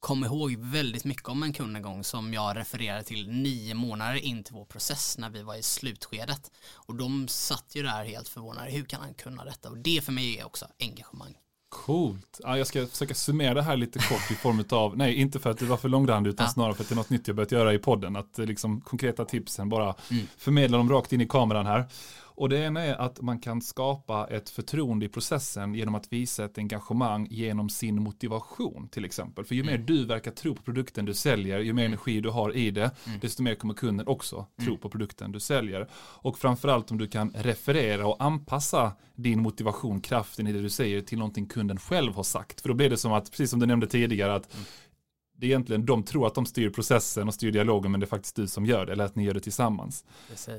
[0.00, 4.14] kom ihåg väldigt mycket om en kund en gång som jag refererade till nio månader
[4.14, 6.50] in till vår process när vi var i slutskedet.
[6.72, 9.70] Och de satt ju där helt förvånade, hur kan han kunna detta?
[9.70, 11.38] Och det för mig är också engagemang.
[11.74, 12.40] Coolt.
[12.42, 15.50] Ja, jag ska försöka summera det här lite kort i form av, nej inte för
[15.50, 16.50] att det var för långrandig utan Ja.
[16.52, 18.16] snarare för att det är något nytt jag börjat göra i podden.
[18.16, 20.26] Att eh, liksom konkreta tipsen bara Mm.
[20.36, 21.84] förmedla dem rakt in i kameran här.
[22.36, 26.44] Och det ena är att man kan skapa ett förtroende i processen genom att visa
[26.44, 29.44] ett engagemang genom sin motivation till exempel.
[29.44, 32.56] För ju mer du verkar tro på produkten du säljer, ju mer energi du har
[32.56, 35.88] i det, desto mer kommer kunden också tro på produkten du säljer.
[35.94, 41.00] Och framförallt om du kan referera och anpassa din motivation, kraften i det du säger
[41.00, 42.60] till någonting kunden själv har sagt.
[42.60, 44.56] För då blir det som att, precis som du nämnde tidigare, att
[45.44, 48.08] det är egentligen, de tror att de styr processen och styr dialogen men det är
[48.08, 50.04] faktiskt du som gör det, eller att ni gör det tillsammans.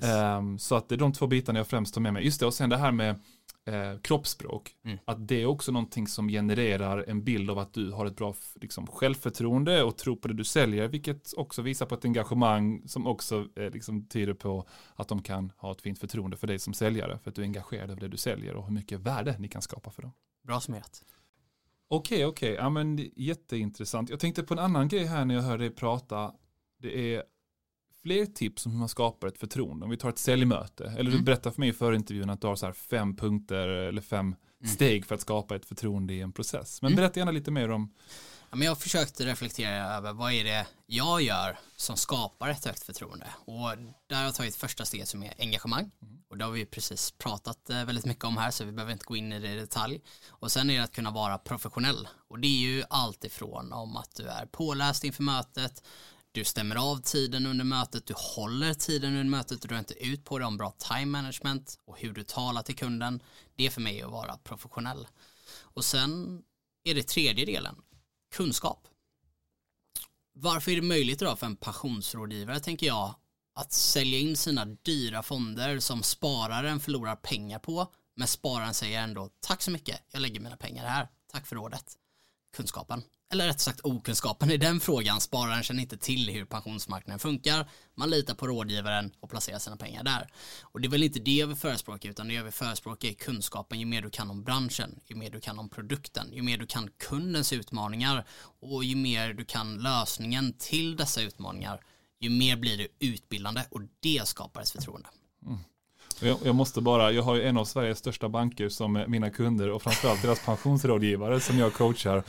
[0.02, 2.26] Ehm, så att det är de två bitarna jag främst tar med mig.
[2.26, 3.20] Just det, och sen det här med
[3.66, 4.76] eh, kroppsspråk.
[4.86, 4.98] Mm.
[5.06, 8.36] Att det är också någonting som genererar en bild av att du har ett bra
[8.56, 13.08] liksom, självförtroende och tror på det du säljer, vilket också visar på ett engagemang som
[13.08, 16.74] också eh, liksom, tyder på att de kan ha ett fint förtroende för dig som
[16.74, 19.48] säljare, för att du är engagerad över det du säljer och hur mycket värde ni
[19.48, 20.12] kan skapa för dem.
[20.44, 21.04] Bra summerat.
[21.88, 24.10] Okej, okej, ja men jätteintressant.
[24.10, 26.32] Jag tänkte på en annan grej här när jag hör dig prata.
[26.82, 27.24] Det är
[28.02, 29.84] fler tips om hur man skapar ett förtroende.
[29.84, 31.26] Om vi tar ett säljmöte, eller du Mm.
[31.26, 34.36] berättar för mig före intervjun att du har så här fem punkter eller fem
[34.68, 36.82] steg för att skapa ett förtroende i en process.
[36.82, 36.96] Men Mm.
[36.98, 37.94] berätta gärna lite mer om,
[38.50, 42.84] Ja, men jag försökte reflektera över vad är det jag gör som skapar ett högt
[42.84, 43.28] förtroende.
[43.46, 43.70] Och
[44.08, 45.92] där har jag tagit första steget som är engagemang.
[46.30, 49.06] Och det har vi precis pratat eh, väldigt mycket om här så vi behöver inte
[49.06, 50.02] gå in i det i detalj.
[50.28, 52.08] Och sen är det att kunna vara professionell.
[52.28, 55.84] Och det är ju allt ifrån om att du är påläst inför mötet,
[56.36, 60.26] du stämmer av tiden under mötet, du håller tiden under mötet, du drar inte ut
[60.26, 63.24] på det om bra time management och hur du talar till kunden.
[63.56, 65.08] Det är för mig att vara professionell.
[65.60, 66.42] Och sen
[66.84, 67.76] är det tredje delen,
[68.36, 68.88] kunskap.
[70.34, 73.16] Varför är det möjligt då för en pensionsrådgivare, tänker jag,
[73.56, 79.30] att sälja in sina dyra fonder som spararen förlorar pengar på, men spararen säger ändå
[79.40, 81.98] tack så mycket, jag lägger mina pengar här, tack för rådet.
[82.56, 84.52] Kunskapen, eller rätt sagt okunskapen.
[84.52, 89.30] I den frågan, spararen känner inte till hur pensionsmarknaden funkar, man litar på rådgivaren och
[89.30, 90.28] placerar sina pengar där.
[90.62, 93.86] Och det är väl inte det vi förespråkar, utan det vi förespråkar är kunskapen, ju
[93.86, 96.90] mer du kan om branschen, ju mer du kan om produkten, ju mer du kan
[96.98, 98.26] kundens utmaningar
[98.60, 101.82] och ju mer du kan lösningen till dessa utmaningar,
[102.20, 105.10] ju mer blir det utbildande och det skapar ett förtroende.
[105.46, 105.60] Mm
[106.22, 109.72] jag, jag måste bara, jag har ju en av Sveriges största banker som mina kunder
[109.72, 112.24] och framförallt deras pensionsrådgivare som jag coachar.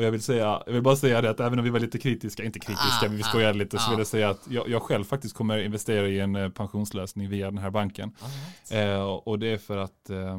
[0.00, 1.98] Och jag vill säga, jag vill bara säga det att även om vi var lite
[1.98, 3.90] kritiska, inte kritiska, Ah, men vi ah, skojade lite, så ah.
[3.90, 7.46] vill jag säga att jag, jag själv faktiskt kommer investera i en eh, pensionslösning via
[7.46, 8.12] den här banken.
[8.70, 10.38] Eh, och det är för att eh,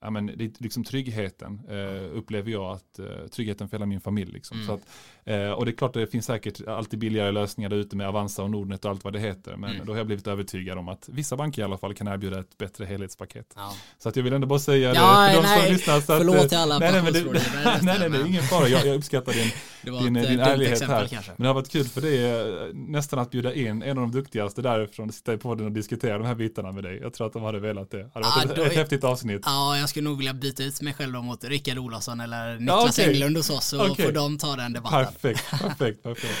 [0.00, 4.00] ja, men det är liksom tryggheten eh, upplever jag att eh, tryggheten för hela min
[4.00, 4.32] familj.
[4.32, 4.56] Liksom.
[4.56, 4.66] Mm.
[4.66, 4.80] Så att,
[5.24, 8.08] eh, och det är klart att det finns säkert alltid billigare lösningar där ute med
[8.08, 9.56] Avanza och Nordnet och allt vad det heter.
[9.56, 9.86] Men Mm.
[9.86, 12.58] då har jag blivit övertygad om att vissa banker i alla fall kan erbjuda ett
[12.58, 13.46] bättre helhetspaket.
[13.56, 13.72] Ja.
[13.98, 16.00] Så att jag vill ändå bara säga Ja, det för de nej, som lyssnar.
[16.00, 17.22] Så att, förlåt eh, till alla nej, nej, men det,
[17.64, 18.68] nej, nej, nej, men- ingen fara.
[18.68, 19.50] Jag, jag uppskattar din,
[19.82, 21.06] Det var din, ett eh, din dumt ärlighet exempel här.
[21.06, 21.32] kanske.
[21.36, 24.12] Men det har varit kul för det är nästan att bjuda in en av de
[24.12, 26.98] duktigaste därifrån och sitta i podden och diskutera de här bitarna med dig.
[27.02, 27.98] Jag tror att de hade velat det.
[27.98, 29.42] Det hade varit Ah, ett, då ett häftigt avsnitt.
[29.44, 33.12] Ja, jag skulle nog vilja byta ut mig själv mot Rickard Olofsson eller Niklas okej.
[33.14, 34.06] Englund hos oss så Okej.
[34.06, 35.04] får de ta den debatten.
[35.04, 36.34] Perfekt, perfekt, perfekt.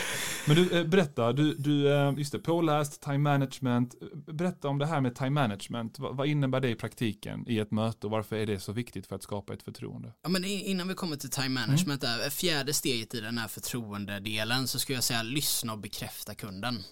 [0.46, 3.94] Men du, eh, berätta, du, du, eh, just det, påläst, time management.
[4.32, 5.96] Berätta om det här med time management.
[5.98, 9.16] Vad, innebär det i praktiken i ett möte och varför är det så viktigt för
[9.16, 10.12] att skapa ett förtroende?
[10.22, 13.48] Ja, men innan vi kommer till time management, där, fjärde steget i den den här
[13.48, 16.84] förtroendedelen så skulle jag säga lyssna och bekräfta kunden.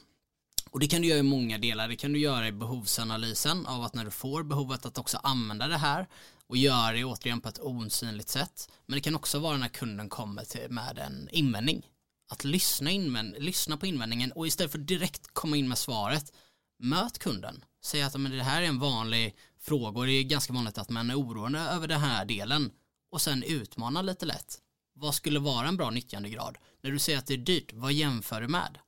[0.71, 1.89] Och det kan du göra i många delar.
[1.89, 5.67] Det kan du göra i behovsanalysen av att när du får behovet att också använda
[5.67, 6.07] det här
[6.47, 8.71] och göra det återigen på ett osynligt sätt.
[8.87, 11.87] Men det kan också vara när kunden kommer till, med en invändning.
[12.31, 16.33] Att lyssna, invänd, lyssna på invändningen och istället för direkt komma in med svaret,
[16.79, 17.65] möt kunden.
[17.85, 20.91] Säg att men det här är en vanlig fråga och det är ganska vanligt att
[20.91, 22.71] man är oroande över den här delen
[23.11, 24.59] och sen utmana lite lätt.
[25.01, 26.59] Vad skulle vara en bra nyttjandegrad?
[26.83, 28.79] När du säger att det är dyrt, vad jämför du med?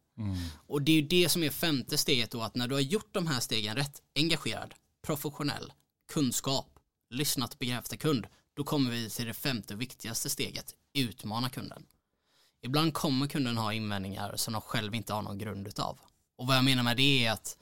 [0.66, 3.14] Och det är ju det som är femte steget då, att när du har gjort
[3.14, 5.72] de här stegen rätt, engagerad, professionell,
[6.12, 6.78] kunskap,
[7.10, 11.86] lyssnat och bekräfta kund, då kommer vi till det femte viktigaste steget, utmana kunden.
[12.62, 15.98] Ibland kommer kunden ha invändningar som de själv inte har någon grund utav.
[16.36, 17.56] Och vad jag menar med det är att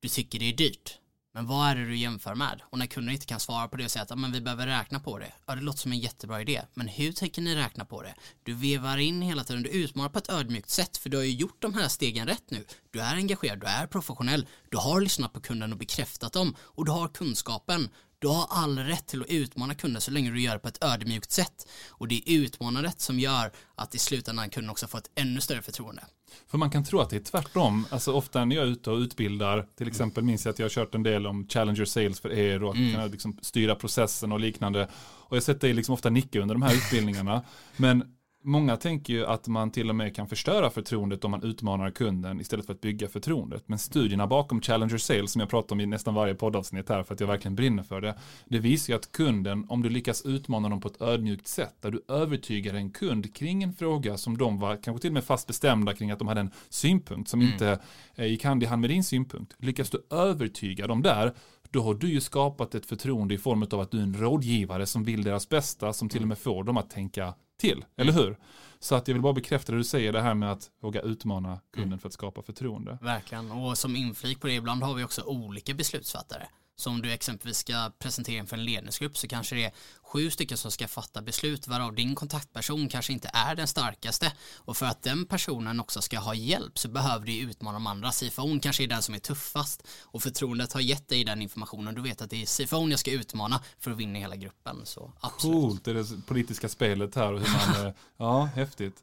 [0.00, 0.98] du tycker det är dyrt.
[1.32, 2.62] Men vad är det du jämför med?
[2.62, 5.00] Och när kunden inte kan svara på det och säga att men vi behöver räkna
[5.00, 5.32] på det.
[5.46, 6.62] Ja, det låter som en jättebra idé.
[6.74, 8.14] Men hur tänker ni räkna på det?
[8.42, 11.30] Du vevar in hela tiden, du utmanar på ett ödmjukt sätt för du har ju
[11.30, 12.64] gjort de här stegen rätt nu.
[12.90, 16.84] Du är engagerad, du är professionell, du har lyssnat på kunden och bekräftat dem och
[16.84, 17.88] du har kunskapen.
[18.20, 20.84] Du har all rätt till att utmana kunden så länge du gör det på ett
[20.84, 21.68] ödmjukt sätt.
[21.90, 25.62] Och det är utmanandet som gör att i slutändan kunden också får ett ännu större
[25.62, 26.02] förtroende.
[26.46, 27.86] För man kan tro att det är tvärtom.
[27.90, 30.70] Alltså ofta när jag är ute och utbildar, till exempel minns jag att jag har
[30.70, 34.40] kört en del om Challenger Sales för er och att kunna liksom styra processen och
[34.40, 34.84] liknande.
[35.00, 37.42] Och jag har sett dig liksom ofta nicka under de här utbildningarna.
[37.76, 38.04] Men
[38.42, 42.40] många tänker ju att man till och med kan förstöra förtroendet om man utmanar kunden
[42.40, 43.62] istället för att bygga förtroendet.
[43.66, 47.14] Men studierna bakom Challenger Sales som jag pratar om i nästan varje poddavsnitt här för
[47.14, 48.18] att jag verkligen brinner för det.
[48.48, 51.90] Det visar ju att kunden, om du lyckas utmana dem på ett ödmjukt sätt, där
[51.90, 55.46] du övertygar en kund kring en fråga som de var kanske till och med fast
[55.46, 57.78] bestämda kring att de hade en synpunkt som inte
[58.14, 59.54] eh, gick hand i hand med din synpunkt.
[59.58, 61.34] Lyckas du övertyga dem där,
[61.70, 64.86] då har du ju skapat ett förtroende i form av att du är en rådgivare
[64.86, 68.38] som vill deras bästa, som till och med får dem att tänka till, eller hur?
[68.78, 71.60] Så att jag vill bara bekräfta det du säger, det här med att våga utmana
[71.72, 72.98] kunden för att skapa förtroende.
[73.02, 76.46] Verkligen, och som inflik på det, ibland har vi också olika beslutsfattare.
[76.80, 80.58] Så om du exempelvis ska presentera inför en ledningsgrupp så kanske det är sju stycken
[80.58, 84.32] som ska fatta beslut varav din kontaktperson kanske inte är den starkaste.
[84.56, 88.10] Och för att den personen också ska ha hjälp så behöver du utmana de andra.
[88.10, 91.94] CFO'n kanske är den som är tuffast och förtroendet har gett dig den informationen.
[91.94, 94.80] Du vet att det är CFO'n jag ska utmana för att vinna hela gruppen.
[94.84, 95.54] Så absolut.
[95.54, 99.02] Coolt, det är det politiska spelet här och hur man, eh, ja, häftigt.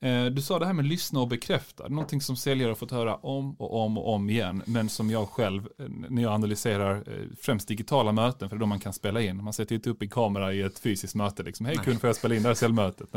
[0.00, 3.16] Eh, du sa det här med lyssna och bekräfta, någonting som säljare har fått höra
[3.16, 7.26] om och om och om igen, men som jag själv, eh, när jag analyserar eh,
[7.40, 10.02] främst digitala möten, för det är då man kan spela in, man sätter inte upp
[10.02, 12.54] en kamera i ett fysiskt möte, liksom, hej kund får jag spela in det här
[12.54, 13.08] säljmötet.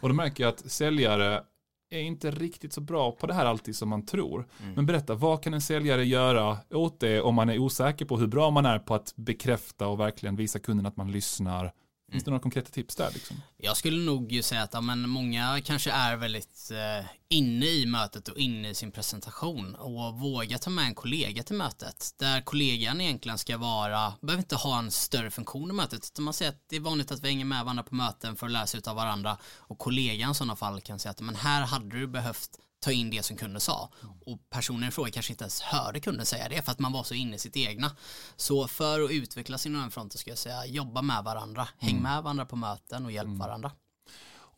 [0.00, 1.42] Och då märker jag att säljare
[1.90, 4.46] är inte riktigt så bra på det här alltid som man tror.
[4.62, 4.74] Mm.
[4.74, 8.26] Men berätta, vad kan en säljare göra åt det om man är osäker på hur
[8.26, 11.72] bra man är på att bekräfta och verkligen visa kunden att man lyssnar
[12.12, 13.10] Finns det några konkreta tips där?
[13.14, 13.42] Liksom?
[13.56, 18.28] Jag skulle nog säga att ja, men många kanske är väldigt eh, inne i mötet
[18.28, 23.00] och inne i sin presentation och våga ta med en kollega till mötet där kollegan
[23.00, 26.64] egentligen ska vara, behöver inte ha en större funktion i mötet utan man säger att
[26.68, 28.96] det är vanligt att vi hänger med varandra på möten för att lära sig av
[28.96, 32.92] varandra och kollegan i sådana fall kan säga att men här hade du behövt ta
[32.92, 33.90] in det som kunden sa.
[34.26, 37.02] Och personen i fråga kanske inte ens hörde kunden säga det för att man var
[37.02, 37.90] så inne i sitt egna.
[38.36, 42.02] Så för att utvecklas inom den fronten ska jag säga jobba med varandra, häng mm.
[42.02, 43.38] med varandra på möten och hjälp mm.
[43.38, 43.70] varandra.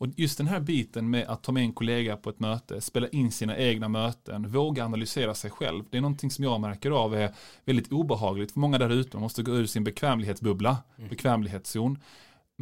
[0.01, 3.07] Och just den här biten med att ta med en kollega på ett möte, spela
[3.07, 5.83] in sina egna möten, våga analysera sig själv.
[5.91, 9.17] Det är någonting som jag märker av är väldigt obehagligt för många där ute.
[9.17, 11.09] Man måste gå ur sin bekvämlighetsbubbla, mm.
[11.09, 11.99] bekvämlighetszon.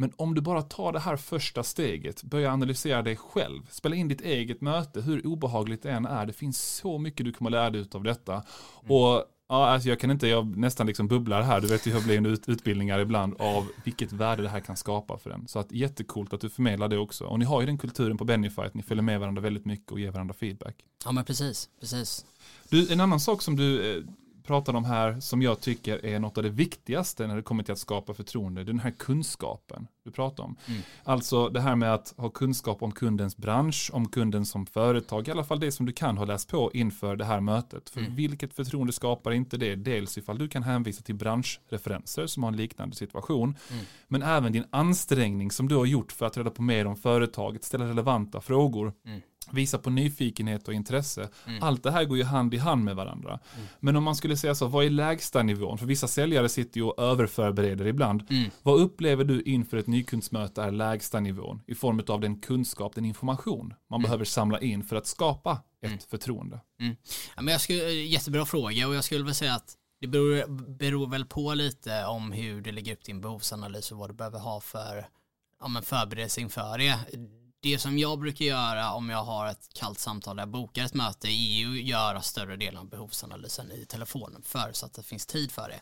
[0.00, 4.08] Men om du bara tar det här första steget, börja analysera dig själv, spela in
[4.08, 7.70] ditt eget möte, hur obehagligt det än är, det finns så mycket du kommer lära
[7.70, 8.32] dig av detta.
[8.32, 8.44] Mm.
[8.96, 12.26] Och ja, alltså jag kan inte, jag nästan liksom bubblar här, du vet hur blir
[12.26, 15.48] ut, utbildningar ibland av vilket värde det här kan skapa för den.
[15.48, 17.24] Så att jättekult att du förmedlar det också.
[17.24, 19.92] Och ni har ju den kulturen på Benify, att ni följer med varandra väldigt mycket
[19.92, 20.74] och ger varandra feedback.
[21.04, 22.26] Ja men precis, precis.
[22.68, 24.04] Du, en annan sak som du
[24.42, 27.72] pratade om här som jag tycker är något av det viktigaste när det kommer till
[27.72, 28.64] att skapa förtroende.
[28.64, 30.56] Den här kunskapen du pratar om.
[30.66, 30.80] Mm.
[31.04, 35.30] Alltså det här med att ha kunskap om kundens bransch, om kunden som företag, i
[35.30, 37.90] alla fall det som du kan ha läst på inför det här mötet.
[37.90, 38.14] För mm.
[38.14, 39.74] vilket förtroende skapar inte det?
[39.74, 43.84] Dels ifall du kan hänvisa till branschreferenser som har en liknande situation, mm.
[44.08, 47.64] men även din ansträngning som du har gjort för att reda på mer om företaget,
[47.64, 48.92] ställa relevanta frågor.
[49.04, 49.20] Mm
[49.54, 51.28] visa på nyfikenhet och intresse.
[51.46, 51.62] Mm.
[51.62, 53.30] Allt det här går ju hand i hand med varandra.
[53.54, 53.66] Mm.
[53.80, 55.78] Men om man skulle säga så, vad är lägsta nivån?
[55.78, 58.22] För vissa säljare sitter ju och överförbereder ibland.
[58.30, 58.50] Mm.
[58.62, 61.62] Vad upplever du inför ett nykundsmöte är lägsta nivån?
[61.66, 64.02] I form av den kunskap, den information man mm.
[64.02, 65.98] behöver samla in för att skapa ett mm.
[66.10, 66.60] förtroende.
[66.80, 66.96] Mm.
[67.36, 70.46] Ja, men jag skulle, jättebra fråga och jag skulle väl säga att det beror,
[70.78, 74.38] beror väl på lite om hur du lägger upp din behovsanalys och vad du behöver
[74.38, 75.06] ha för
[75.60, 76.98] ja, men förberedelse inför det
[77.62, 80.94] det som jag brukar göra om jag har ett kallt samtal där jag bokar ett
[80.94, 85.02] möte är ju att göra större delen av behovsanalysen i telefonen för så att det
[85.02, 85.80] finns tid för det.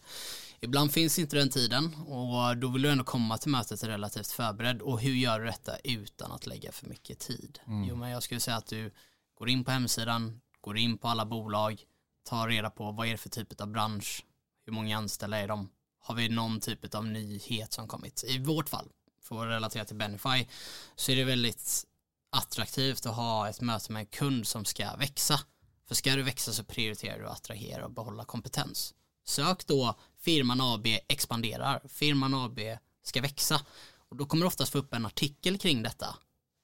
[0.60, 4.82] Ibland finns inte den tiden och då vill du ändå komma till mötet relativt förberedd
[4.82, 7.58] och hur gör du detta utan att lägga för mycket tid?
[7.66, 7.84] Mm.
[7.84, 8.90] Jo men jag skulle säga att du
[9.34, 11.82] går in på hemsidan, går in på alla bolag,
[12.28, 14.24] tar reda på vad är det för typ av bransch,
[14.66, 15.68] hur många anställda är de,
[16.00, 18.24] har vi någon typ av nyhet som kommit?
[18.26, 18.88] I vårt fall
[19.28, 20.46] för att relatera till Benify,
[20.96, 21.84] så är det väldigt
[22.32, 25.40] attraktivt att ha ett möte med en kund som ska växa.
[25.88, 28.94] För ska du växa så prioriterar du att attrahera och behålla kompetens.
[29.26, 32.58] Sök då firman AB expanderar, firman AB
[33.02, 33.60] ska växa.
[34.10, 36.16] Och då kommer du oftast få upp en artikel kring detta.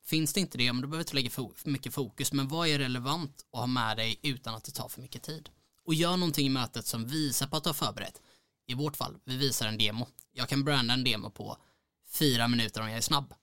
[0.04, 2.32] Finns det inte det, men då behöver du inte lägga för mycket fokus.
[2.32, 5.50] Men vad är relevant att ha med dig utan att det tar för mycket tid?
[5.86, 8.20] Och gör någonting i mötet som visar på att du har förberett.
[8.66, 10.08] I vårt fall, vi visar en demo.
[10.32, 11.56] Jag kan branda en demo på
[12.18, 13.34] fyra minuter om jag är snabb.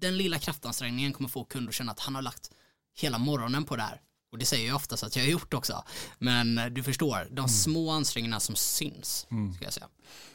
[0.00, 2.50] Den lilla kraftansträngningen kommer få kunden att känna att han har lagt
[2.94, 4.00] hela morgonen på det här.
[4.32, 5.84] Och det säger jag oftast att jag har gjort också.
[6.18, 7.48] Men du förstår, de mm.
[7.48, 9.54] små ansträngningarna som syns, mm.
[9.54, 9.88] ska jag säga.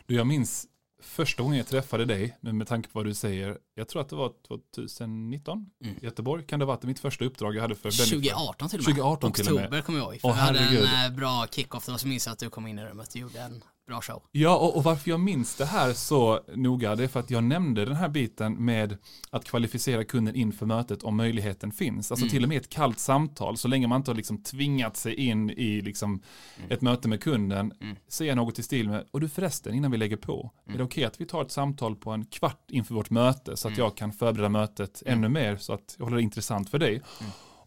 [0.06, 0.68] Du, jag minns
[1.02, 4.10] första gången jag träffade dig, nu med tanke på vad du säger, jag tror att
[4.10, 5.98] det var 2019 mm.
[5.98, 8.86] i Göteborg, kan det ha varit mitt första uppdrag jag hade för 2018 till och
[8.86, 8.96] med.
[8.96, 9.64] 2018 till och med.
[9.64, 12.26] Oktober kommer jag ihåg, för oh, jag hade en eh, bra kickoff, då så minns
[12.26, 14.24] jag att du kom in i rummet och gjorde en bra show.
[14.32, 17.44] Ja, och, och, varför jag minns det här så noga, det är för att jag
[17.44, 18.98] nämnde den här biten med
[19.30, 22.12] att kvalificera kunden inför mötet om möjligheten finns.
[22.12, 22.32] Alltså mm.
[22.32, 25.50] till och med ett kallt samtal, så länge man inte har liksom tvingat sig in
[25.50, 26.22] i liksom
[26.58, 26.72] mm.
[26.72, 27.96] ett möte med kunden, mm.
[28.08, 30.86] säga något i stil med, och du förresten, innan vi lägger på, är det mm.
[30.86, 33.74] okej okay att vi tar ett samtal på en kvart inför vårt möte så att
[33.74, 33.84] mm.
[33.86, 35.18] jag kan förbereda mötet mm.
[35.18, 37.02] ännu mer så att jag håller det intressant för dig.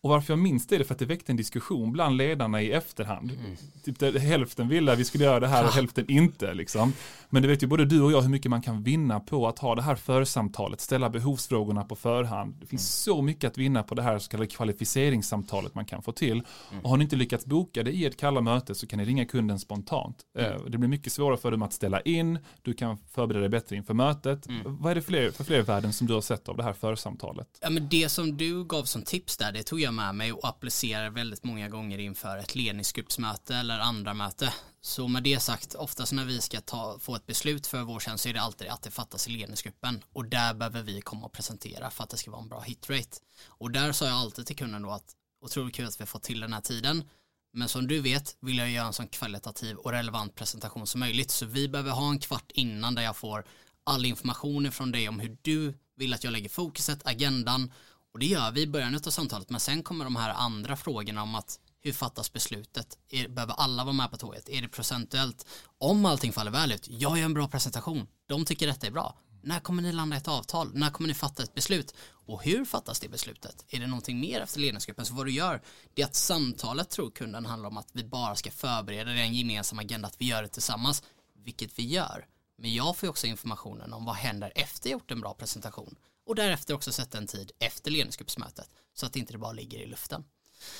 [0.04, 2.72] Och varför jag minns det är för att det väckte en diskussion bland ledarna i
[2.72, 3.30] efterhand.
[3.30, 3.56] Mm.
[3.84, 6.54] Typ där hälften ville att vi skulle göra det här och hälften inte.
[6.54, 6.92] Liksom.
[7.30, 9.58] Men det vet ju både du och jag hur mycket man kan vinna på att
[9.58, 12.54] ha det här församtalet, ställa behovsfrågorna på förhand.
[12.60, 13.16] Det finns mm.
[13.16, 16.42] så mycket att vinna på det här så kallade kvalificeringssamtalet man kan få till.
[16.70, 16.84] Mm.
[16.84, 19.24] Och har ni inte lyckats boka det i ett kalla möte så kan ni ringa
[19.24, 20.16] kunden spontant.
[20.38, 20.52] Mm.
[20.52, 23.76] Eh, det blir mycket svårare för dem att ställa in, du kan förbereda dig bättre
[23.76, 24.48] inför mötet.
[24.48, 24.62] Mm.
[24.64, 26.72] Vad är det för fler, för fler värden som du har sett av det här
[26.72, 27.48] församtalet?
[27.60, 30.48] Ja, men det som du gav som tips där, det tog jag med mig och
[30.48, 34.54] applicerar väldigt många gånger inför ett ledningsgruppsmöte eller andra möte.
[34.80, 38.22] Så med det sagt, oftast när vi ska ta, få ett beslut för vår tjänst
[38.22, 41.32] så är det alltid att det fattas i ledningsgruppen och där behöver vi komma och
[41.32, 43.18] presentera för att det ska vara en bra hitrate.
[43.48, 46.22] Och där sa jag alltid till kunden då att otroligt kul att vi har fått
[46.22, 47.04] till den här tiden
[47.52, 51.30] men som du vet vill jag göra en så kvalitativ och relevant presentation som möjligt
[51.30, 53.44] så vi behöver ha en kvart innan där jag får
[53.84, 57.72] all information från dig om hur du vill att jag lägger fokuset, agendan
[58.14, 61.22] och det gör vi i början av samtalet men sen kommer de här andra frågorna
[61.22, 62.98] om att hur fattas beslutet?
[63.10, 64.48] Är, behöver alla vara med på tåget?
[64.48, 65.46] Är det procentuellt?
[65.78, 68.06] Om allting faller väl ut, jag gör en bra presentation.
[68.26, 69.18] De tycker detta är bra.
[69.42, 70.70] När kommer ni landa ett avtal?
[70.74, 71.94] När kommer ni fatta ett beslut?
[72.26, 73.64] Och hur fattas det beslutet?
[73.68, 75.06] Är det någonting mer efter ledningsgruppen?
[75.06, 75.62] Så vad du gör,
[75.94, 79.34] det är att samtalet tror kunden handlar om att vi bara ska förbereda det en
[79.34, 81.02] gemensam agenda, att vi gör det tillsammans,
[81.44, 82.26] vilket vi gör.
[82.58, 85.96] Men jag får ju också informationen om vad händer efter jag gjort en bra presentation
[86.26, 89.86] och därefter också sätta en tid efter ledningsgruppsmötet så att det inte bara ligger i
[89.86, 90.24] luften.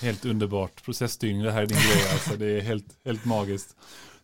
[0.03, 0.84] Helt underbart.
[0.84, 2.09] Processstyrning, det här är din grej.
[2.12, 3.76] Alltså, det är helt, helt magiskt.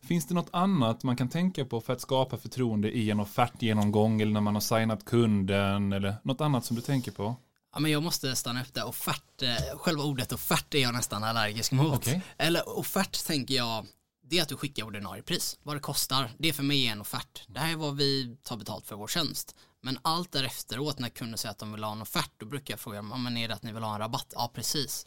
[0.03, 4.21] Finns det något annat man kan tänka på för att skapa förtroende i en offertgenomgång
[4.21, 7.37] eller när man har signat kunden eller något annat som du tänker på?
[7.73, 8.87] Ja, men jag måste stanna efter.
[8.87, 11.95] Offert, eh, själva ordet offert är jag nästan allergisk mot.
[11.95, 12.21] Okay.
[12.39, 13.87] Eller offert tänker jag,
[14.23, 15.59] det är att du skickar ordinarie pris.
[15.62, 17.43] Vad det kostar, det är för mig en offert.
[17.49, 19.57] Det här är vad vi tar betalt för vår tjänst.
[19.81, 22.81] Men allt därefteråt när kunden säger att de vill ha en offert, då brukar jag
[22.81, 24.33] fråga, men är det att ni vill ha en rabatt?
[24.37, 25.07] Ja, precis.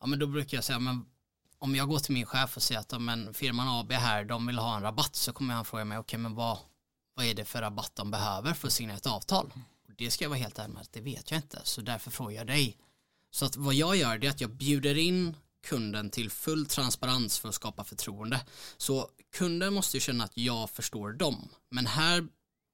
[0.00, 1.04] Ja, men då brukar jag säga, men
[1.58, 4.58] om jag går till min chef och säger att men, firman AB här, de vill
[4.58, 6.58] ha en rabatt så kommer han fråga mig, okej okay, men vad,
[7.14, 9.52] vad är det för rabatt de behöver för att signera ett avtal?
[9.88, 12.36] Och det ska jag vara helt ärlig med, det vet jag inte, så därför frågar
[12.36, 12.76] jag dig.
[13.30, 15.36] Så att vad jag gör det är att jag bjuder in
[15.66, 18.40] kunden till full transparens för att skapa förtroende.
[18.76, 21.48] Så kunden måste ju känna att jag förstår dem.
[21.70, 22.28] Men här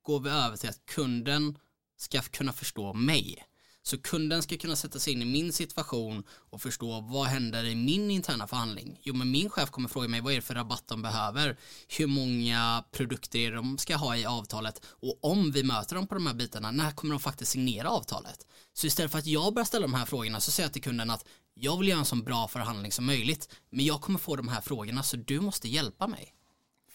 [0.05, 1.59] går vi över till att kunden
[1.97, 3.45] ska kunna förstå mig.
[3.87, 7.75] Så kunden ska kunna sätta sig in i min situation och förstå vad händer i
[7.75, 9.01] min interna förhandling.
[9.03, 11.59] Jo, men min chef kommer fråga mig vad är det för rabatt de behöver?
[11.89, 14.81] Hur många produkter är det de ska ha i avtalet?
[14.87, 18.47] Och om vi möter dem på de här bitarna, när kommer de faktiskt signera avtalet?
[18.73, 21.11] Så istället för att jag börjar ställa de här frågorna så säger jag till kunden
[21.11, 21.25] att
[21.55, 24.61] jag vill göra en så bra förhandling som möjligt, men jag kommer få de här
[24.61, 26.35] frågorna så du måste hjälpa mig.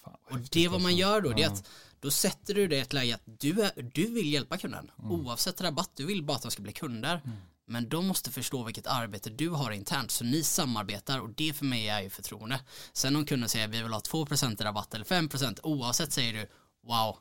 [0.03, 0.99] Fan, och det vad man alltså.
[0.99, 1.69] gör då, det är att
[1.99, 4.91] då sätter du det i ett läge att du, är, du vill hjälpa kunden.
[4.99, 5.11] Mm.
[5.11, 7.21] Oavsett rabatt, du vill bara att de ska bli kunder.
[7.25, 7.37] Mm.
[7.65, 11.65] Men de måste förstå vilket arbete du har internt så ni samarbetar och det för
[11.65, 12.59] mig är ju förtroende.
[12.93, 16.47] Sen om kunden säger vi vill ha 2% rabatt eller 5% oavsett säger du
[16.87, 17.17] wow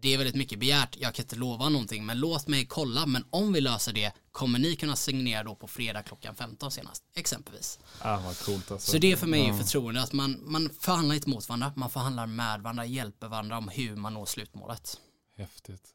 [0.00, 3.24] det är väldigt mycket begärt, jag kan inte lova någonting, men låt mig kolla, men
[3.30, 7.78] om vi löser det, kommer ni kunna signera då på fredag klockan 15 senast, exempelvis.
[8.02, 8.92] Ah, vad coolt alltså.
[8.92, 12.26] Så det för mig är förtroende, att man, man förhandlar inte mot varandra, man förhandlar
[12.26, 15.00] med varandra, hjälper varandra om hur man når slutmålet.
[15.36, 15.94] Häftigt.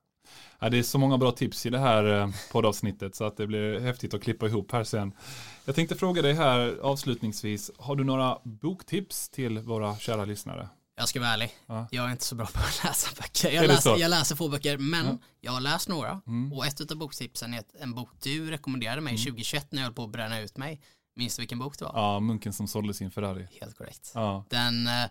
[0.60, 3.48] Ja, det är så många bra tips i det här eh, poddavsnittet så att det
[3.48, 5.14] blir häftigt att klippa ihop här sen.
[5.66, 10.70] Jag tänkte fråga dig här avslutningsvis, har du några boktips till våra kära lyssnare?
[10.98, 11.88] Jag ska vara ärlig, ja.
[11.92, 13.52] jag är inte så bra på att läsa böcker.
[13.52, 15.18] Jag, läser, jag läser få böcker, men ja.
[15.42, 16.22] jag har läst några.
[16.28, 16.54] Mm.
[16.54, 19.24] Och ett av boktipsen är en bok du rekommenderade mig mm.
[19.24, 20.82] 2021 när jag höll på att bränna ut mig.
[21.18, 21.92] Minns du vilken bok det var?
[21.96, 23.48] Ja, Munken som sålde sin Ferrari.
[23.62, 24.12] Helt korrekt.
[24.14, 24.46] Ja.
[24.50, 25.06] Den, eh,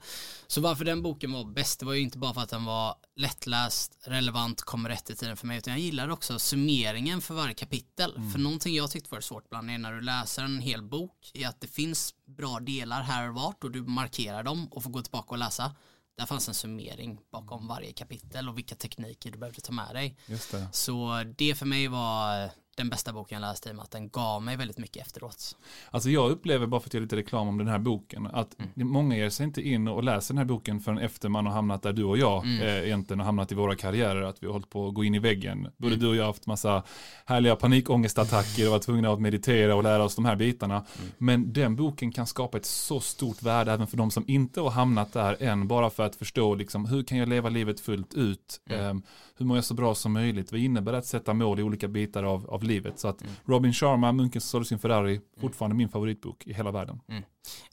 [0.46, 2.94] så varför den boken var bäst, det var ju inte bara för att den var
[3.16, 7.54] lättläst, relevant, kom rätt i tiden för mig, utan jag gillade också summeringen för varje
[7.54, 8.16] kapitel.
[8.16, 8.32] Mm.
[8.32, 11.48] För någonting jag tyckte var svårt ibland är när du läser en hel bok, är
[11.48, 15.02] att det finns bra delar här och vart och du markerar dem och får gå
[15.02, 15.74] tillbaka och läsa.
[16.18, 20.16] Där fanns en summering bakom varje kapitel och vilka tekniker du behövde ta med dig.
[20.26, 20.68] Det.
[20.72, 24.08] Så det för mig var den bästa boken jag läste i och med att den
[24.08, 25.56] gav mig väldigt mycket efteråt.
[25.90, 28.88] Alltså jag upplever, bara för att göra lite reklam om den här boken, att mm.
[28.88, 31.82] många ger sig inte in och läser den här boken förrän efter man har hamnat
[31.82, 32.62] där du och jag mm.
[32.62, 35.14] eh, egentligen har hamnat i våra karriärer, att vi har hållit på att gå in
[35.14, 35.68] i väggen.
[35.76, 36.00] Både mm.
[36.00, 36.82] du och jag har haft massa
[37.24, 40.74] härliga panikångestattacker och varit tvungna att meditera och lära oss de här bitarna.
[40.74, 41.12] Mm.
[41.18, 44.70] Men den boken kan skapa ett så stort värde även för de som inte har
[44.70, 48.60] hamnat där än, bara för att förstå liksom, hur kan jag leva livet fullt ut?
[48.70, 48.94] Eh,
[49.36, 50.52] hur mår jag så bra som möjligt?
[50.52, 52.98] Vad innebär det att sätta mål i olika bitar av, av livet?
[52.98, 53.34] Så att mm.
[53.44, 55.22] Robin Sharma, Munken som sålde sin Ferrari, mm.
[55.40, 57.00] fortfarande min favoritbok i hela världen.
[57.08, 57.22] Mm.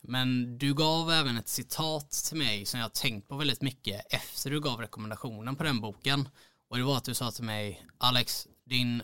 [0.01, 4.49] Men du gav även ett citat till mig som jag tänkt på väldigt mycket efter
[4.49, 6.29] du gav rekommendationen på den boken.
[6.69, 9.03] Och det var att du sa till mig, Alex, din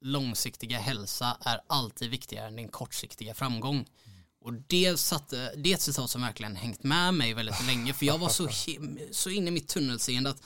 [0.00, 3.84] långsiktiga hälsa är alltid viktigare än din kortsiktiga framgång.
[4.40, 8.06] Och det, satte, det är ett citat som verkligen hängt med mig väldigt länge för
[8.06, 8.48] jag var så,
[9.10, 10.42] så inne i mitt tunnelseende att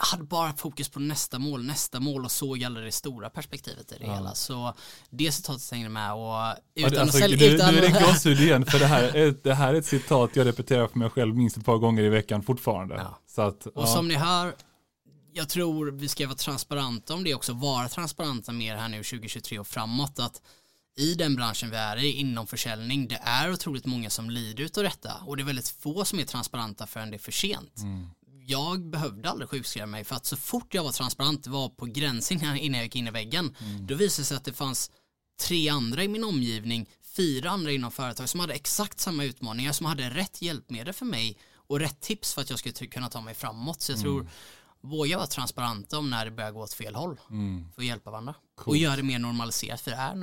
[0.00, 3.92] jag hade bara fokus på nästa mål, nästa mål och såg aldrig det stora perspektivet
[3.92, 4.14] i det ja.
[4.14, 4.34] hela.
[4.34, 4.74] Så
[5.10, 7.74] det citatet hängde med och utan alltså, att sälja, utan...
[7.74, 10.46] Nu är det gåshud igen för det här, är, det här är ett citat jag
[10.46, 12.94] repeterar för mig själv minst ett par gånger i veckan fortfarande.
[12.94, 13.18] Ja.
[13.26, 14.54] Så att, och som ni hör,
[15.32, 19.58] jag tror vi ska vara transparenta om det också, vara transparenta mer här nu 2023
[19.58, 20.18] och framåt.
[20.18, 20.42] Att
[20.96, 24.82] i den branschen vi är i, inom försäljning, det är otroligt många som lider av
[24.84, 27.78] detta och det är väldigt få som är transparenta förrän det är för sent.
[27.78, 28.10] Mm.
[28.50, 32.36] Jag behövde aldrig sjukskriva mig för att så fort jag var transparent, var på gränsen
[32.56, 33.86] innan jag gick in i väggen, mm.
[33.86, 34.90] då visade det sig att det fanns
[35.40, 39.86] tre andra i min omgivning, fyra andra inom företag som hade exakt samma utmaningar, som
[39.86, 43.34] hade rätt hjälpmedel för mig och rätt tips för att jag skulle kunna ta mig
[43.34, 43.80] framåt.
[43.80, 44.04] Så jag mm.
[44.04, 44.28] tror
[44.80, 47.72] våga vara transparenta om när det börjar gå åt fel håll mm.
[47.74, 48.34] för att hjälpa varandra.
[48.54, 48.68] Coolt.
[48.68, 50.14] Och göra det mer normaliserat för det är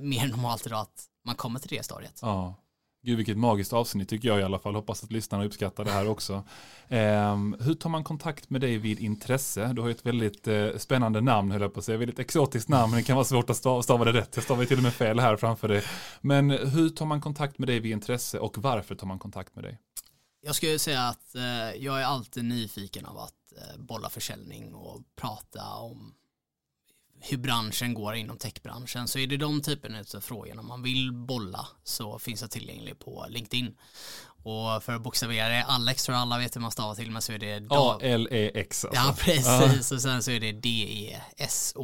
[0.00, 2.18] mer normalt idag att man kommer till det stadiet.
[2.22, 2.54] Ja.
[3.02, 4.74] Gud vilket magiskt avsnitt tycker jag i alla fall.
[4.74, 6.32] Hoppas att lyssnarna uppskattar det här också.
[6.88, 9.72] Eh, hur tar man kontakt med dig vid intresse?
[9.72, 11.98] Du har ju ett väldigt eh, spännande namn höll jag på att säga.
[11.98, 14.30] Väldigt exotiskt namn men det kan vara svårt att stava, stava det rätt.
[14.34, 15.82] Jag stavar till och med fel här framför dig.
[16.20, 19.64] Men hur tar man kontakt med dig vid intresse och varför tar man kontakt med
[19.64, 19.78] dig?
[20.44, 25.00] Jag skulle säga att eh, jag är alltid nyfiken av att Eh, bolla försäljning och
[25.16, 26.14] prata om
[27.24, 31.66] hur branschen går inom techbranschen så är det de typerna av frågorna man vill bolla
[31.84, 33.76] så finns jag tillgänglig på LinkedIn.
[34.44, 37.32] Och för att bokstavera det, Alex tror alla vet hur man stavar till men så
[37.32, 39.00] är det A-L-E-X alltså.
[39.02, 41.78] Ja precis och sen så är det D-E-S-O-U-Z-A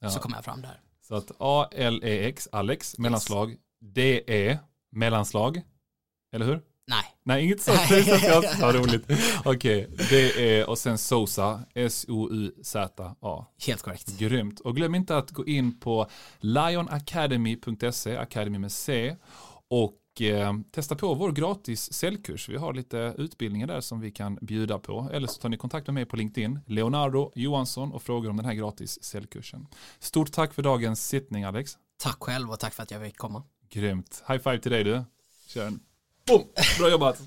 [0.00, 0.10] ja.
[0.10, 0.80] så kommer jag fram där.
[1.08, 4.58] Så att A-L-E-X, Alex, mellanslag, D-E,
[4.92, 5.62] mellanslag,
[6.32, 6.62] eller hur?
[7.28, 7.44] Nej.
[7.44, 7.78] Inget sånt.
[8.60, 9.04] ja, roligt.
[9.44, 10.06] Okej, okay.
[10.10, 13.46] det är, och sen Sosa, S-O-U-Z-A.
[13.66, 14.18] Helt korrekt.
[14.18, 14.60] Grymt.
[14.60, 16.06] Och glöm inte att gå in på
[16.40, 19.16] lionacademy.se, academy med C,
[19.68, 22.48] och eh, testa på vår gratis säljkurs.
[22.48, 25.10] Vi har lite utbildningar där som vi kan bjuda på.
[25.12, 28.46] Eller så tar ni kontakt med mig på LinkedIn, Leonardo Johansson, och frågar om den
[28.46, 29.66] här gratis säljkursen.
[29.98, 31.78] Stort tack för dagens sittning, Alex.
[32.02, 33.42] Tack själv och tack för att jag fick komma.
[33.70, 34.22] Grymt.
[34.28, 35.04] High five till dig du.
[35.46, 35.80] Kör en
[36.28, 36.44] Boom!
[36.76, 37.18] Bra jobbat!